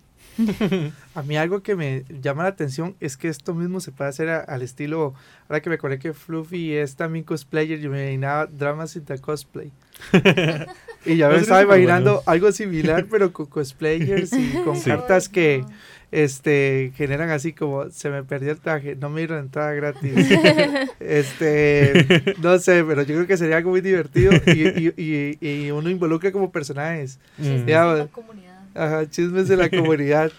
[1.15, 4.29] A mí algo que me llama la atención es que esto mismo se puede hacer
[4.29, 5.13] a- al estilo,
[5.47, 9.17] ahora que me acordé que Fluffy es también cosplayer, yo me imaginaba dramas in the
[9.19, 9.71] cosplay.
[11.05, 12.23] y ya me estaba imaginando bueno.
[12.25, 14.89] algo similar, pero con cosplayers y con Sí.
[14.89, 15.65] cartas que
[16.11, 20.13] este generan así como se me perdió el traje, no me dieron entrada gratis.
[20.99, 25.71] este, no sé, pero yo creo que sería algo muy divertido y, y, y, y
[25.71, 27.19] uno involucra como personajes.
[27.37, 27.65] Mm.
[27.65, 28.48] Ya, comunidad.
[28.79, 30.31] Ajá, chismes de la comunidad.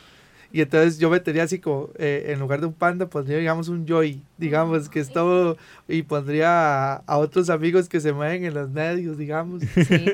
[0.53, 3.87] Y entonces yo metería así como, eh, en lugar de un panda, pondría, digamos, un
[3.87, 8.55] Joy, digamos, que es todo, y pondría a, a otros amigos que se mueven en
[8.55, 9.63] los medios, digamos.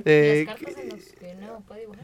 [0.04, 0.46] Eh,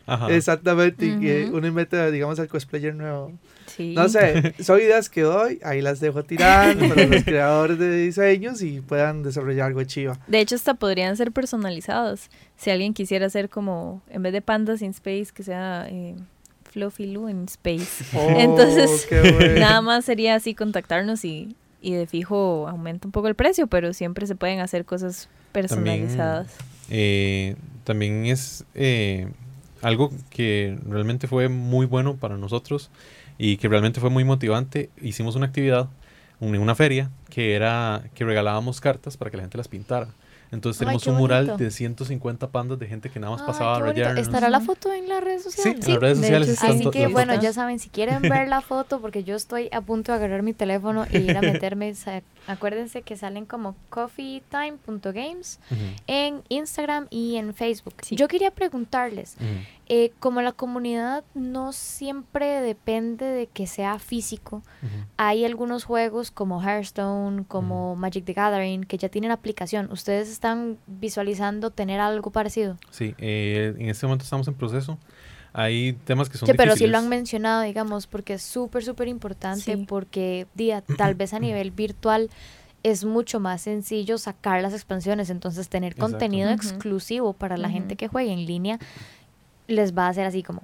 [0.06, 0.34] Ajá.
[0.34, 3.32] exactamente, y que uno mete, digamos, al cosplayer nuevo.
[3.76, 3.94] Sí.
[3.94, 8.62] No sé, son ideas que doy, ahí las dejo tirando para los creadores de diseños
[8.62, 10.18] y puedan desarrollar algo chiva.
[10.26, 12.30] De hecho, hasta podrían ser personalizados.
[12.56, 16.14] Si alguien quisiera hacer como, en vez de pandas in space, que sea eh,
[16.70, 18.04] Fluffy Lou in space.
[18.14, 19.60] Oh, Entonces, bueno.
[19.60, 23.92] Nada más sería así contactarnos y, y de fijo aumenta un poco el precio, pero
[23.92, 26.48] siempre se pueden hacer cosas personalizadas.
[26.90, 29.28] Eh, también es eh,
[29.82, 32.90] algo que realmente fue muy bueno para nosotros
[33.44, 34.90] y que realmente fue muy motivante.
[35.00, 35.88] Hicimos una actividad
[36.40, 40.06] en una feria que era que regalábamos cartas para que la gente las pintara.
[40.52, 41.64] Entonces Ay, tenemos qué un mural bonito.
[41.64, 44.20] de 150 pandas de gente que nada más Ay, pasaba a rayarnos.
[44.20, 45.84] ¿Estará la foto en las redes Sí, sociales?
[45.86, 47.42] en las redes de sociales hecho, están Así que bueno, fotos.
[47.44, 50.52] ya saben, si quieren ver la foto, porque yo estoy a punto de agarrar mi
[50.52, 51.94] teléfono y ir a meterme,
[52.46, 57.94] acuérdense que salen como coffeetime.games Ujú, en Instagram y en Facebook.
[58.02, 58.16] Sí.
[58.16, 59.46] Yo quería preguntarles, ujú.
[59.94, 64.62] Eh, como la comunidad no siempre depende de que sea físico,
[65.18, 69.92] hay algunos juegos como Hearthstone, como Magic the Gathering, que ya tienen aplicación.
[69.92, 72.78] ¿Ustedes están visualizando tener algo parecido?
[72.90, 74.96] Sí, eh, en este momento estamos en proceso.
[75.52, 79.08] Hay temas que son Sí, pero sí lo han mencionado, digamos, porque es súper, súper
[79.08, 79.84] importante, Sí.
[79.86, 82.30] porque día, tal vez a nivel virtual
[82.82, 86.12] es mucho más sencillo sacar las expansiones, entonces tener Exacto.
[86.12, 88.78] contenido exclusivo para la gente que juegue en línea
[89.68, 90.62] les va a hacer así como,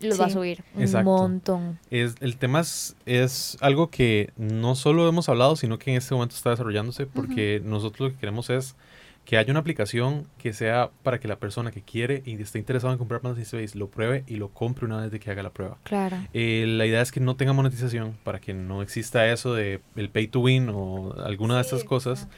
[0.00, 1.78] los va a subir un montón.
[1.90, 6.14] Es, el tema es, es algo que no solo hemos hablado, sino que en este
[6.14, 8.76] momento está desarrollándose porque nosotros lo que queremos es
[9.26, 12.92] que haya una aplicación que sea para que la persona que quiere y esté interesado
[12.92, 15.50] en comprar Pandas Space lo pruebe y lo compre una vez de que haga la
[15.50, 15.78] prueba.
[15.82, 16.16] Claro.
[16.32, 20.10] Eh, la idea es que no tenga monetización para que no exista eso de el
[20.10, 22.28] pay to win o alguna de estas cosas,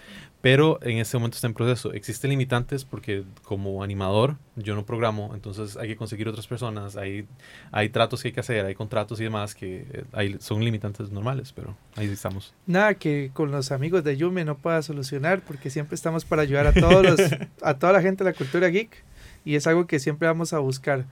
[0.40, 1.92] pero en este momento está en proceso.
[1.92, 7.26] Existen limitantes porque como animador yo no programo, entonces hay que conseguir otras personas, hay,
[7.72, 11.10] hay tratos que hay que hacer, hay contratos y demás que eh, hay, son limitantes
[11.10, 12.54] normales, pero ahí estamos.
[12.66, 16.68] Nada que con los amigos de Yume no pueda solucionar, porque siempre estamos para ayudar
[16.68, 17.20] a todos los,
[17.62, 19.04] a toda la gente de la cultura geek.
[19.44, 21.06] y es algo que siempre vamos a buscar.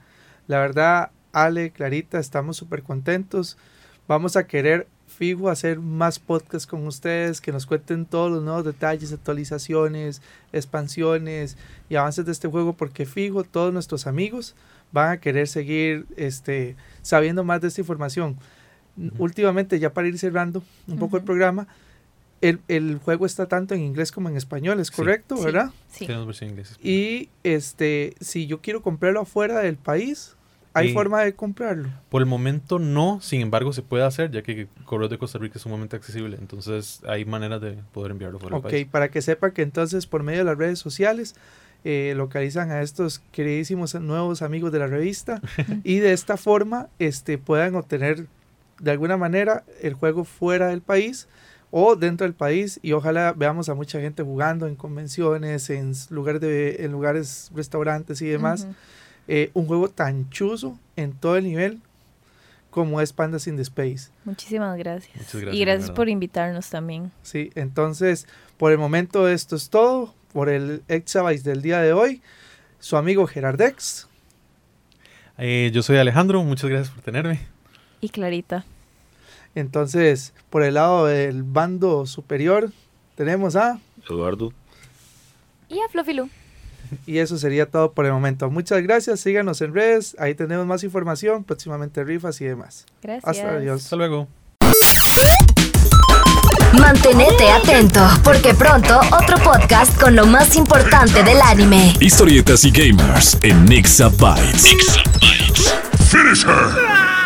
[0.47, 3.57] La verdad, Ale, Clarita, estamos súper contentos.
[4.07, 8.65] Vamos a querer fijo hacer más podcasts con ustedes, que nos cuenten todos los nuevos
[8.65, 10.21] detalles, actualizaciones,
[10.53, 11.57] expansiones
[11.89, 14.55] y avances de este juego, porque fijo todos nuestros amigos
[14.91, 18.37] van a querer seguir este, sabiendo más de esta información.
[19.17, 21.67] Últimamente, ya para ir cerrando un poco el programa,
[22.41, 25.71] el, el, juego está tanto en inglés como en español, ¿es correcto, verdad?
[25.89, 26.05] Sí.
[26.05, 26.77] Tenemos versión inglés.
[26.81, 30.36] Y este, si yo quiero comprarlo afuera del país,
[30.77, 31.89] ¿hay forma de comprarlo?
[32.09, 35.55] Por el momento no, sin embargo se puede hacer, ya que Correos de Costa Rica
[35.57, 36.37] es sumamente accesible.
[36.39, 38.87] Entonces hay maneras de poder enviarlo fuera Ok, del país.
[38.91, 41.35] para que sepa que entonces por medio de las redes sociales
[41.83, 45.41] eh, localizan a estos queridísimos nuevos amigos de la revista
[45.83, 48.25] y de esta forma este, puedan obtener
[48.79, 51.27] de alguna manera el juego fuera del país
[51.71, 56.41] o dentro del país y ojalá veamos a mucha gente jugando en convenciones, en lugares
[56.41, 58.67] de, en lugares, restaurantes y demás.
[59.27, 61.81] Eh, un juego tan chuzo en todo el nivel
[62.69, 64.11] como es Pandas in the Space.
[64.23, 65.15] Muchísimas gracias.
[65.15, 67.11] Muchas gracias, Y gracias por invitarnos también.
[67.23, 70.13] Sí, entonces, por el momento esto es todo.
[70.31, 72.21] Por el Exabytes del día de hoy,
[72.79, 74.07] su amigo Gerardex.
[75.39, 77.39] Eh, yo soy Alejandro, muchas gracias por tenerme.
[78.01, 78.63] Y Clarita.
[79.55, 82.71] Entonces, por el lado del bando superior,
[83.15, 83.79] tenemos a...
[84.07, 84.53] Eduardo.
[85.69, 86.29] Y a Fluffy Lu.
[87.05, 88.49] Y eso sería todo por el momento.
[88.49, 92.85] Muchas gracias, síganos en redes, ahí tenemos más información, próximamente rifas y demás.
[93.01, 93.25] Gracias.
[93.25, 93.83] Hasta adiós.
[93.83, 94.27] Hasta luego.
[96.79, 101.93] Mantenete atento, porque pronto otro podcast con lo más importante del anime.
[101.99, 104.65] Historietas y gamers en Nixa Bytes.
[106.09, 107.16] Finish her!